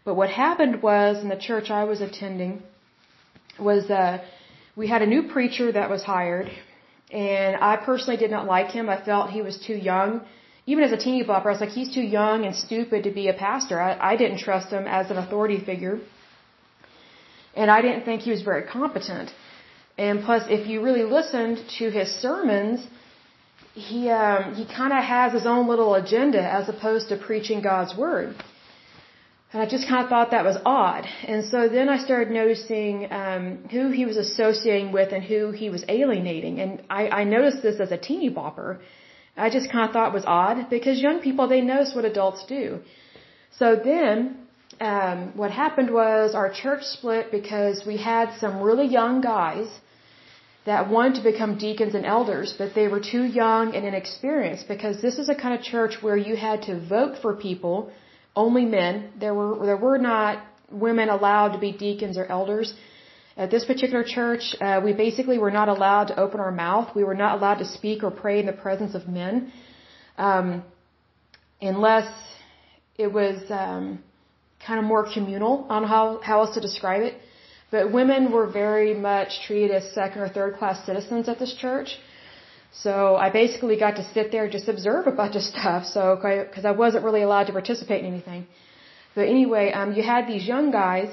But 0.09 0.17
what 0.21 0.31
happened 0.31 0.77
was 0.91 1.23
in 1.23 1.29
the 1.29 1.43
church 1.49 1.67
I 1.71 1.85
was 1.85 2.01
attending 2.01 2.63
was 3.71 3.91
uh, 3.91 4.25
we 4.75 4.87
had 4.93 5.03
a 5.03 5.11
new 5.15 5.23
preacher 5.35 5.67
that 5.71 5.91
was 5.95 6.03
hired, 6.03 6.49
and 7.13 7.53
I 7.71 7.77
personally 7.89 8.17
did 8.25 8.31
not 8.37 8.47
like 8.55 8.71
him. 8.79 8.89
I 8.89 8.99
felt 9.09 9.29
he 9.39 9.43
was 9.49 9.59
too 9.67 9.79
young. 9.91 10.23
Even 10.65 10.83
as 10.83 10.93
a 10.93 11.01
teeny 11.05 11.23
bopper, 11.25 11.49
I 11.51 11.55
was 11.57 11.61
like, 11.65 11.77
he's 11.81 11.93
too 11.99 12.07
young 12.21 12.47
and 12.47 12.57
stupid 12.57 13.05
to 13.05 13.13
be 13.21 13.29
a 13.29 13.35
pastor. 13.35 13.79
I, 13.89 13.91
I 14.13 14.17
didn't 14.17 14.39
trust 14.39 14.71
him 14.71 14.87
as 14.87 15.11
an 15.11 15.19
authority 15.19 15.61
figure, 15.71 15.97
and 17.55 17.71
I 17.71 17.83
didn't 17.83 18.05
think 18.07 18.23
he 18.23 18.31
was 18.31 18.41
very 18.41 18.65
competent. 18.79 19.29
And 19.99 20.25
plus, 20.25 20.45
if 20.59 20.67
you 20.71 20.77
really 20.89 21.05
listened 21.19 21.59
to 21.81 21.91
his 21.91 22.09
sermons, 22.27 22.87
he 23.75 24.09
um, 24.09 24.55
he 24.55 24.65
kind 24.65 24.95
of 25.01 25.05
has 25.05 25.35
his 25.39 25.45
own 25.55 25.69
little 25.69 25.93
agenda 26.03 26.43
as 26.61 26.67
opposed 26.75 27.11
to 27.11 27.19
preaching 27.19 27.61
God's 27.61 27.95
word. 27.95 28.37
And 29.53 29.63
I 29.63 29.67
just 29.67 29.89
kind 29.89 30.05
of 30.05 30.11
thought 30.11 30.31
that 30.33 30.45
was 30.45 30.59
odd. 30.67 31.07
And 31.27 31.45
so 31.53 31.69
then 31.69 31.89
I 31.89 31.99
started 31.99 32.31
noticing 32.31 33.11
um, 33.11 33.45
who 33.71 33.91
he 33.91 34.05
was 34.05 34.19
associating 34.19 34.93
with 34.93 35.13
and 35.13 35.25
who 35.25 35.53
he 35.53 35.71
was 35.71 35.85
alienating. 35.89 36.61
And 36.61 36.83
I, 36.91 37.09
I 37.21 37.25
noticed 37.25 37.63
this 37.63 37.81
as 37.81 37.91
a 37.91 37.97
teeny 37.97 38.31
bopper. 38.31 38.79
I 39.37 39.49
just 39.49 39.71
kind 39.73 39.87
of 39.87 39.93
thought 39.93 40.09
it 40.09 40.15
was 40.15 40.25
odd 40.27 40.69
because 40.69 41.01
young 41.01 41.21
people 41.21 41.49
they 41.49 41.63
notice 41.63 41.95
what 41.95 42.05
adults 42.05 42.45
do. 42.47 42.81
So 43.59 43.77
then 43.77 44.37
um, 44.81 45.33
what 45.35 45.51
happened 45.51 45.91
was 45.93 46.35
our 46.35 46.51
church 46.53 46.83
split 46.83 47.31
because 47.31 47.85
we 47.87 47.97
had 47.97 48.39
some 48.39 48.61
really 48.61 48.87
young 48.87 49.21
guys 49.21 49.69
that 50.67 50.91
wanted 50.91 51.15
to 51.19 51.23
become 51.23 51.57
deacons 51.57 51.95
and 51.95 52.05
elders, 52.05 52.55
but 52.59 52.75
they 52.75 52.89
were 52.89 53.01
too 53.01 53.25
young 53.25 53.75
and 53.75 53.87
inexperienced 53.87 54.69
because 54.69 55.01
this 55.01 55.19
is 55.19 55.29
a 55.29 55.35
kind 55.35 55.55
of 55.59 55.63
church 55.63 55.95
where 56.03 56.17
you 56.17 56.37
had 56.37 56.63
to 56.63 56.79
vote 56.79 57.17
for 57.23 57.35
people, 57.35 57.91
only 58.45 58.65
men. 58.79 58.93
There 59.25 59.35
were 59.39 59.51
there 59.71 59.81
were 59.89 59.99
not 60.13 60.33
women 60.87 61.09
allowed 61.17 61.51
to 61.57 61.61
be 61.67 61.73
deacons 61.87 62.17
or 62.23 62.27
elders. 62.39 62.69
At 63.45 63.51
this 63.55 63.65
particular 63.73 64.05
church, 64.17 64.45
uh, 64.61 64.81
we 64.87 64.93
basically 65.07 65.39
were 65.45 65.55
not 65.59 65.69
allowed 65.75 66.07
to 66.11 66.17
open 66.25 66.41
our 66.47 66.55
mouth. 66.65 66.87
We 67.01 67.05
were 67.11 67.19
not 67.25 67.33
allowed 67.39 67.59
to 67.65 67.69
speak 67.79 68.03
or 68.07 68.11
pray 68.23 68.37
in 68.43 68.47
the 68.53 68.59
presence 68.67 68.95
of 68.99 69.03
men, 69.21 69.53
um, 70.29 70.49
unless 71.73 72.09
it 73.05 73.11
was 73.21 73.37
um, 73.63 73.85
kind 74.67 74.79
of 74.83 74.85
more 74.93 75.05
communal 75.15 75.55
on 75.77 75.83
how 75.93 76.03
how 76.29 76.37
else 76.43 76.55
to 76.59 76.63
describe 76.69 77.03
it. 77.09 77.15
But 77.75 77.93
women 78.01 78.33
were 78.37 78.49
very 78.65 78.93
much 79.11 79.31
treated 79.47 79.71
as 79.79 79.85
second 80.01 80.21
or 80.25 80.29
third 80.39 80.53
class 80.59 80.79
citizens 80.89 81.29
at 81.33 81.39
this 81.43 81.55
church. 81.65 81.91
So 82.73 83.17
I 83.17 83.31
basically 83.31 83.77
got 83.79 83.97
to 83.97 84.05
sit 84.13 84.31
there 84.31 84.45
and 84.45 84.53
just 84.53 84.69
observe 84.69 85.07
a 85.07 85.13
bunch 85.13 85.37
of 85.37 85.43
stuff. 85.43 85.85
So, 85.85 86.17
because 86.17 86.65
I 86.65 86.71
wasn't 86.71 87.05
really 87.05 87.23
allowed 87.23 87.47
to 87.49 87.53
participate 87.53 88.05
in 88.05 88.13
anything. 88.13 88.47
But 89.15 89.29
anyway, 89.29 89.73
um, 89.73 89.95
you 89.95 90.03
had 90.03 90.27
these 90.29 90.47
young 90.47 90.71
guys, 90.71 91.09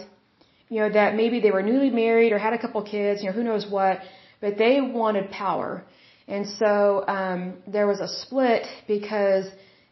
you 0.69 0.79
know, 0.81 0.89
that 0.89 1.15
maybe 1.15 1.39
they 1.39 1.51
were 1.51 1.63
newly 1.63 1.89
married 1.89 2.31
or 2.33 2.37
had 2.37 2.53
a 2.53 2.57
couple 2.57 2.81
kids, 2.83 3.23
you 3.23 3.29
know, 3.29 3.35
who 3.35 3.43
knows 3.43 3.65
what, 3.67 3.99
but 4.41 4.57
they 4.57 4.81
wanted 4.81 5.31
power. 5.31 5.83
And 6.27 6.47
so 6.47 7.05
um, 7.07 7.53
there 7.67 7.87
was 7.87 7.99
a 7.99 8.07
split 8.07 8.67
because 8.87 9.45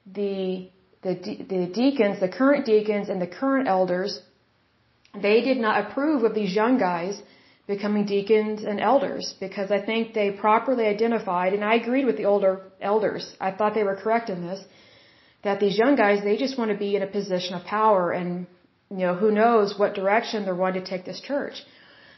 the 0.05 0.69
the 1.03 1.13
the 1.53 1.67
deacons, 1.73 2.19
the 2.19 2.29
current 2.29 2.65
deacons 2.65 3.09
and 3.09 3.21
the 3.21 3.27
current 3.27 3.67
elders, 3.67 4.19
they 5.21 5.41
did 5.41 5.57
not 5.57 5.85
approve 5.85 6.23
of 6.23 6.33
these 6.33 6.55
young 6.55 6.77
guys 6.77 7.21
becoming 7.67 8.05
deacons 8.05 8.63
and 8.63 8.79
elders 8.79 9.35
because 9.39 9.71
I 9.71 9.79
think 9.81 10.13
they 10.13 10.31
properly 10.31 10.85
identified, 10.85 11.53
and 11.53 11.63
I 11.63 11.75
agreed 11.75 12.05
with 12.05 12.17
the 12.17 12.25
older 12.25 12.61
elders. 12.81 13.35
I 13.39 13.51
thought 13.51 13.73
they 13.73 13.83
were 13.83 13.95
correct 13.95 14.29
in 14.29 14.45
this, 14.45 14.63
that 15.43 15.59
these 15.59 15.77
young 15.77 15.95
guys, 15.95 16.23
they 16.23 16.37
just 16.37 16.57
want 16.57 16.71
to 16.71 16.77
be 16.77 16.95
in 16.95 17.03
a 17.03 17.07
position 17.07 17.53
of 17.55 17.63
power 17.65 18.11
and, 18.11 18.47
you 18.89 19.05
know, 19.05 19.15
who 19.15 19.31
knows 19.31 19.77
what 19.77 19.93
direction 19.93 20.45
they're 20.45 20.55
wanting 20.55 20.83
to 20.83 20.89
take 20.89 21.05
this 21.05 21.21
church. 21.21 21.55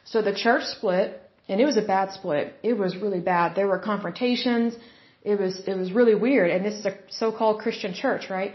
So 0.03 0.21
the 0.21 0.33
church 0.33 0.63
split, 0.65 1.21
and 1.47 1.61
it 1.61 1.65
was 1.65 1.77
a 1.77 1.81
bad 1.81 2.11
split. 2.11 2.53
It 2.63 2.75
was 2.77 2.95
really 2.97 3.19
bad. 3.19 3.55
There 3.55 3.67
were 3.67 3.79
confrontations. 3.79 4.75
It 5.23 5.39
was, 5.39 5.61
it 5.67 5.75
was 5.77 5.91
really 5.91 6.15
weird. 6.15 6.49
And 6.51 6.63
this 6.63 6.75
is 6.75 6.85
a 6.85 6.95
so-called 7.09 7.61
Christian 7.61 7.93
church, 7.93 8.29
right? 8.29 8.53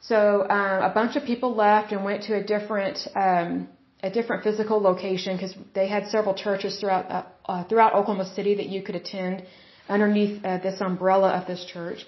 So, 0.00 0.46
um, 0.48 0.82
a 0.90 0.92
bunch 0.94 1.16
of 1.16 1.24
people 1.24 1.54
left 1.54 1.92
and 1.92 2.04
went 2.04 2.24
to 2.24 2.34
a 2.36 2.42
different, 2.42 2.98
um, 3.16 3.68
a 4.02 4.10
different 4.10 4.44
physical 4.44 4.80
location 4.80 5.36
because 5.36 5.54
they 5.74 5.88
had 5.88 6.06
several 6.08 6.34
churches 6.34 6.78
throughout 6.78 7.10
uh, 7.10 7.24
uh, 7.46 7.64
throughout 7.64 7.94
Oklahoma 7.94 8.26
City 8.34 8.54
that 8.56 8.68
you 8.68 8.82
could 8.82 8.94
attend 8.94 9.44
underneath 9.88 10.44
uh, 10.44 10.58
this 10.58 10.80
umbrella 10.80 11.30
of 11.30 11.46
this 11.46 11.64
church. 11.64 12.06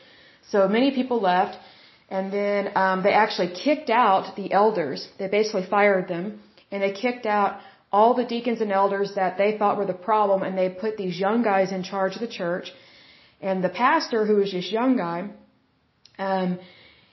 So 0.51 0.69
many 0.69 0.91
people 0.93 1.21
left, 1.21 1.59
and 2.09 2.33
then 2.33 2.71
um, 2.77 3.03
they 3.03 3.13
actually 3.13 3.53
kicked 3.65 3.91
out 3.91 4.37
the 4.37 4.53
elders. 4.53 5.09
They 5.19 5.29
basically 5.29 5.67
fired 5.67 6.09
them, 6.09 6.41
and 6.71 6.83
they 6.83 6.93
kicked 6.93 7.27
out 7.27 7.61
all 7.93 8.15
the 8.15 8.25
deacons 8.25 8.61
and 8.61 8.71
elders 8.71 9.15
that 9.17 9.37
they 9.37 9.59
thought 9.59 9.77
were 9.77 9.87
the 9.87 10.03
problem, 10.11 10.43
and 10.43 10.57
they 10.57 10.69
put 10.69 10.97
these 10.97 11.19
young 11.19 11.43
guys 11.43 11.73
in 11.73 11.83
charge 11.83 12.15
of 12.15 12.21
the 12.21 12.29
church. 12.29 12.73
And 13.41 13.65
the 13.65 13.69
pastor, 13.69 14.27
who 14.27 14.37
was 14.37 14.53
this 14.53 14.71
young 14.71 14.97
guy, 14.97 15.31
um, 16.19 16.59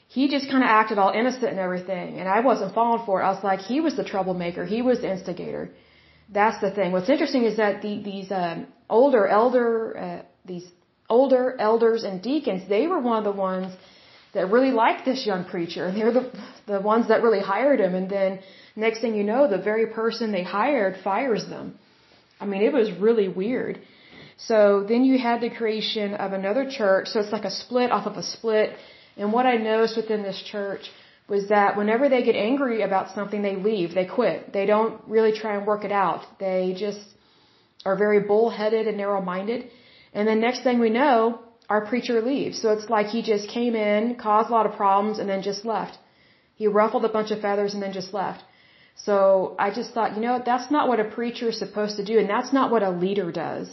he 0.07 0.29
just 0.29 0.49
kind 0.49 0.63
of 0.63 0.69
acted 0.69 0.97
all 0.97 1.11
innocent 1.11 1.51
and 1.55 1.59
everything. 1.59 2.19
And 2.19 2.27
I 2.29 2.39
wasn't 2.39 2.73
falling 2.73 3.05
for 3.05 3.21
it. 3.21 3.25
I 3.25 3.29
was 3.29 3.43
like, 3.43 3.59
he 3.59 3.81
was 3.81 3.95
the 3.97 4.05
troublemaker. 4.05 4.65
He 4.65 4.81
was 4.81 5.01
the 5.01 5.11
instigator. 5.11 5.69
That's 6.29 6.59
the 6.61 6.71
thing. 6.71 6.91
What's 6.93 7.09
interesting 7.09 7.43
is 7.43 7.57
that 7.57 7.81
the, 7.81 8.01
these 8.01 8.31
um, 8.31 8.67
older 8.89 9.27
elder, 9.27 9.69
uh, 9.97 10.21
these 10.45 10.65
older 11.09 11.55
elders 11.59 12.03
and 12.03 12.21
deacons, 12.21 12.67
they 12.69 12.87
were 12.87 12.99
one 12.99 13.17
of 13.17 13.25
the 13.25 13.39
ones 13.39 13.73
that 14.33 14.49
really 14.49 14.71
liked 14.71 15.03
this 15.03 15.25
young 15.25 15.43
preacher. 15.45 15.85
And 15.87 15.97
they're 15.97 16.13
the, 16.13 16.31
the 16.67 16.79
ones 16.79 17.09
that 17.09 17.21
really 17.21 17.41
hired 17.41 17.79
him. 17.81 17.93
And 17.93 18.09
then 18.09 18.39
next 18.75 19.01
thing 19.01 19.13
you 19.13 19.23
know, 19.23 19.47
the 19.49 19.63
very 19.71 19.87
person 19.87 20.31
they 20.31 20.43
hired 20.43 20.95
fires 21.03 21.45
them. 21.47 21.77
I 22.39 22.45
mean, 22.45 22.61
it 22.61 22.71
was 22.71 22.91
really 22.91 23.27
weird. 23.27 23.81
So 24.37 24.85
then 24.87 25.03
you 25.03 25.17
had 25.17 25.41
the 25.41 25.49
creation 25.49 26.13
of 26.13 26.31
another 26.31 26.69
church. 26.69 27.07
So 27.07 27.19
it's 27.19 27.31
like 27.31 27.45
a 27.45 27.51
split 27.51 27.91
off 27.91 28.05
of 28.05 28.15
a 28.17 28.23
split 28.23 28.69
and 29.17 29.33
what 29.33 29.45
I 29.45 29.55
noticed 29.57 29.97
within 29.97 30.23
this 30.23 30.41
church 30.51 30.83
was 31.27 31.49
that 31.49 31.75
whenever 31.75 32.07
they 32.09 32.23
get 32.23 32.35
angry 32.35 32.81
about 32.81 33.13
something, 33.13 33.41
they 33.41 33.55
leave, 33.55 33.93
they 33.93 34.05
quit. 34.05 34.53
They 34.53 34.65
don't 34.65 35.01
really 35.07 35.33
try 35.33 35.57
and 35.57 35.67
work 35.67 35.83
it 35.83 35.91
out. 35.91 36.21
They 36.39 36.75
just 36.77 37.01
are 37.85 37.97
very 37.97 38.21
bullheaded 38.21 38.87
and 38.87 38.97
narrow-minded. 38.97 39.69
And 40.13 40.27
then 40.27 40.39
next 40.39 40.63
thing 40.63 40.79
we 40.79 40.89
know, 40.89 41.39
our 41.69 41.85
preacher 41.85 42.21
leaves. 42.21 42.61
So 42.61 42.71
it's 42.71 42.89
like 42.89 43.07
he 43.07 43.21
just 43.21 43.49
came 43.49 43.75
in, 43.75 44.15
caused 44.15 44.49
a 44.49 44.53
lot 44.53 44.65
of 44.65 44.73
problems, 44.83 45.19
and 45.19 45.27
then 45.29 45.41
just 45.41 45.65
left. 45.65 45.97
He 46.55 46.67
ruffled 46.67 47.05
a 47.05 47.09
bunch 47.09 47.31
of 47.31 47.41
feathers 47.41 47.73
and 47.73 47.83
then 47.83 47.93
just 47.93 48.13
left. 48.13 48.43
So 48.95 49.55
I 49.59 49.69
just 49.79 49.93
thought, 49.93 50.15
you 50.15 50.21
know, 50.21 50.41
that's 50.43 50.71
not 50.71 50.87
what 50.87 50.99
a 50.99 51.11
preacher 51.17 51.49
is 51.49 51.59
supposed 51.59 51.97
to 51.97 52.05
do, 52.05 52.17
and 52.19 52.29
that's 52.29 52.53
not 52.53 52.71
what 52.71 52.83
a 52.83 52.89
leader 52.89 53.31
does. 53.31 53.67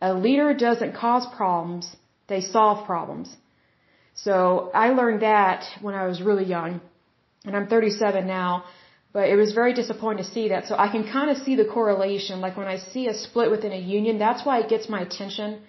A 0.00 0.14
leader 0.14 0.54
doesn't 0.54 0.94
cause 0.94 1.26
problems, 1.36 1.96
they 2.28 2.40
solve 2.40 2.86
problems. 2.86 3.36
So 4.14 4.70
I 4.74 4.90
learned 4.90 5.22
that 5.22 5.64
when 5.80 5.94
I 5.94 6.06
was 6.06 6.22
really 6.22 6.44
young, 6.44 6.80
and 7.44 7.56
I'm 7.56 7.66
37 7.66 8.26
now, 8.26 8.64
but 9.12 9.28
it 9.28 9.36
was 9.36 9.52
very 9.52 9.74
disappointing 9.74 10.24
to 10.24 10.30
see 10.30 10.48
that. 10.48 10.66
So 10.66 10.76
I 10.76 10.88
can 10.88 11.04
kind 11.04 11.30
of 11.30 11.36
see 11.38 11.56
the 11.56 11.64
correlation. 11.64 12.40
Like 12.40 12.56
when 12.56 12.66
I 12.66 12.78
see 12.78 13.06
a 13.08 13.14
split 13.14 13.50
within 13.50 13.72
a 13.72 13.78
union, 13.78 14.18
that's 14.18 14.44
why 14.46 14.60
it 14.60 14.68
gets 14.68 14.88
my 14.88 15.00
attention 15.02 15.60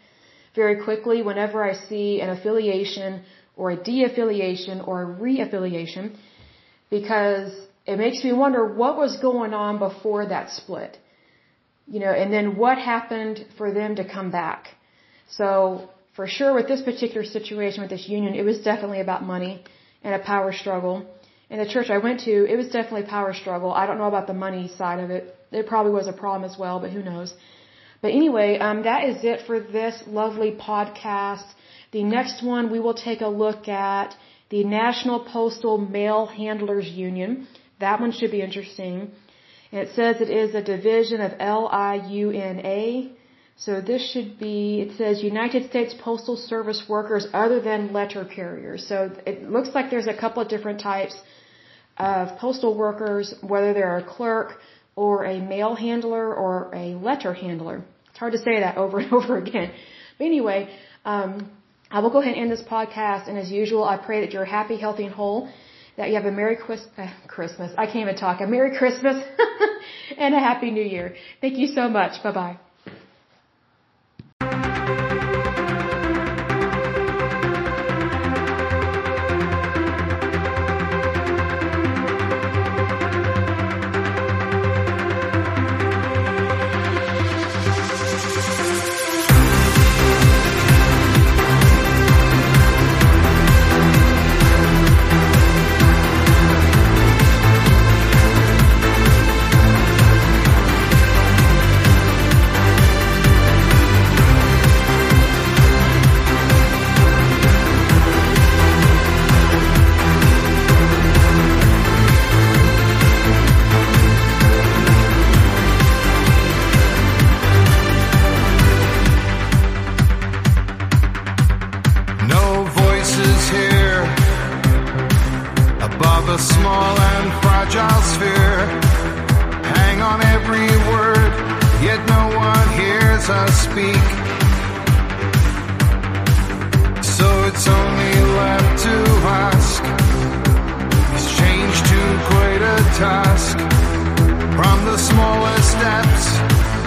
very 0.55 0.83
quickly 0.83 1.21
whenever 1.21 1.63
I 1.63 1.73
see 1.73 2.21
an 2.21 2.29
affiliation 2.29 3.23
or 3.57 3.71
a 3.71 3.75
de-affiliation 3.75 4.81
or 4.81 5.01
a 5.01 5.05
re-affiliation, 5.05 6.17
because 6.89 7.51
it 7.85 7.97
makes 7.97 8.23
me 8.23 8.31
wonder 8.33 8.73
what 8.73 8.97
was 8.97 9.17
going 9.17 9.53
on 9.53 9.79
before 9.79 10.25
that 10.27 10.49
split. 10.49 10.97
You 11.87 11.99
know, 11.99 12.11
and 12.11 12.33
then 12.33 12.57
what 12.57 12.77
happened 12.77 13.45
for 13.57 13.71
them 13.71 13.95
to 13.97 14.03
come 14.03 14.31
back. 14.31 14.69
So 15.29 15.89
for 16.15 16.27
sure 16.27 16.53
with 16.53 16.67
this 16.67 16.81
particular 16.81 17.25
situation 17.25 17.81
with 17.81 17.89
this 17.89 18.07
union, 18.07 18.35
it 18.35 18.45
was 18.45 18.59
definitely 18.59 19.01
about 19.01 19.23
money 19.23 19.63
and 20.03 20.15
a 20.15 20.19
power 20.19 20.53
struggle. 20.53 21.05
In 21.49 21.59
the 21.59 21.67
church 21.73 21.89
I 21.89 21.97
went 21.97 22.21
to, 22.21 22.35
it 22.51 22.55
was 22.55 22.69
definitely 22.69 23.03
power 23.03 23.33
struggle. 23.33 23.71
I 23.71 23.85
don't 23.85 23.97
know 23.97 24.11
about 24.13 24.27
the 24.27 24.33
money 24.33 24.67
side 24.67 24.99
of 24.99 25.09
it. 25.09 25.35
It 25.51 25.67
probably 25.67 25.91
was 25.91 26.07
a 26.07 26.13
problem 26.13 26.49
as 26.49 26.57
well, 26.57 26.79
but 26.79 26.91
who 26.91 27.03
knows. 27.03 27.33
But 28.01 28.11
anyway, 28.11 28.57
um, 28.59 28.83
that 28.83 29.03
is 29.09 29.23
it 29.23 29.41
for 29.47 29.59
this 29.59 30.03
lovely 30.07 30.51
podcast. 30.51 31.47
The 31.91 32.03
next 32.03 32.43
one 32.43 32.71
we 32.71 32.79
will 32.79 32.93
take 32.93 33.21
a 33.21 33.27
look 33.27 33.67
at 33.67 34.15
the 34.49 34.63
National 34.63 35.19
Postal 35.19 35.77
Mail 35.77 36.25
Handlers 36.25 36.87
Union. 36.87 37.47
That 37.79 37.99
one 37.99 38.11
should 38.11 38.31
be 38.31 38.41
interesting. 38.41 39.11
It 39.71 39.89
says 39.95 40.21
it 40.21 40.29
is 40.29 40.55
a 40.55 40.61
division 40.61 41.19
of 41.21 41.31
LIUNA. 41.33 43.14
So 43.57 43.79
this 43.79 44.01
should 44.11 44.37
be, 44.37 44.81
it 44.81 44.97
says 44.97 45.23
United 45.23 45.69
States 45.69 45.95
Postal 45.97 46.35
Service 46.35 46.83
workers 46.89 47.25
other 47.33 47.61
than 47.61 47.93
letter 47.93 48.25
carriers. 48.25 48.85
So 48.87 49.11
it 49.25 49.49
looks 49.49 49.69
like 49.73 49.89
there's 49.89 50.07
a 50.07 50.13
couple 50.13 50.41
of 50.43 50.49
different 50.49 50.81
types 50.81 51.15
of 51.97 52.37
postal 52.37 52.75
workers, 52.75 53.33
whether 53.41 53.73
they're 53.73 53.97
a 53.97 54.03
clerk 54.03 54.59
or 54.95 55.25
a 55.25 55.39
mail 55.39 55.73
handler 55.75 56.33
or 56.33 56.69
a 56.73 56.95
letter 56.95 57.33
handler. 57.33 57.83
It's 58.09 58.19
hard 58.19 58.33
to 58.33 58.39
say 58.39 58.59
that 58.59 58.77
over 58.83 58.99
and 58.99 59.13
over 59.13 59.37
again. 59.37 59.71
But 60.17 60.25
anyway, 60.25 60.69
um, 61.05 61.49
I 61.89 61.99
will 62.01 62.09
go 62.09 62.19
ahead 62.19 62.33
and 62.33 62.41
end 62.43 62.51
this 62.51 62.63
podcast. 62.63 63.29
And 63.29 63.37
as 63.37 63.49
usual, 63.51 63.85
I 63.85 63.97
pray 63.97 64.21
that 64.21 64.33
you're 64.33 64.45
happy, 64.45 64.77
healthy, 64.77 65.05
and 65.05 65.13
whole. 65.13 65.49
That 65.97 66.09
you 66.09 66.15
have 66.15 66.25
a 66.25 66.31
Merry 66.31 66.57
Quis- 66.57 66.87
uh, 66.97 67.07
Christmas. 67.27 67.71
I 67.77 67.85
can't 67.85 68.03
even 68.07 68.17
talk. 68.17 68.41
A 68.41 68.47
Merry 68.47 68.77
Christmas 68.77 69.23
and 70.17 70.35
a 70.35 70.39
Happy 70.39 70.69
New 70.71 70.83
Year. 70.83 71.15
Thank 71.39 71.57
you 71.57 71.67
so 71.67 71.87
much. 71.87 72.21
Bye 72.21 72.33
bye. 72.33 72.64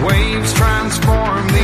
High 0.00 0.38
as 0.38 1.57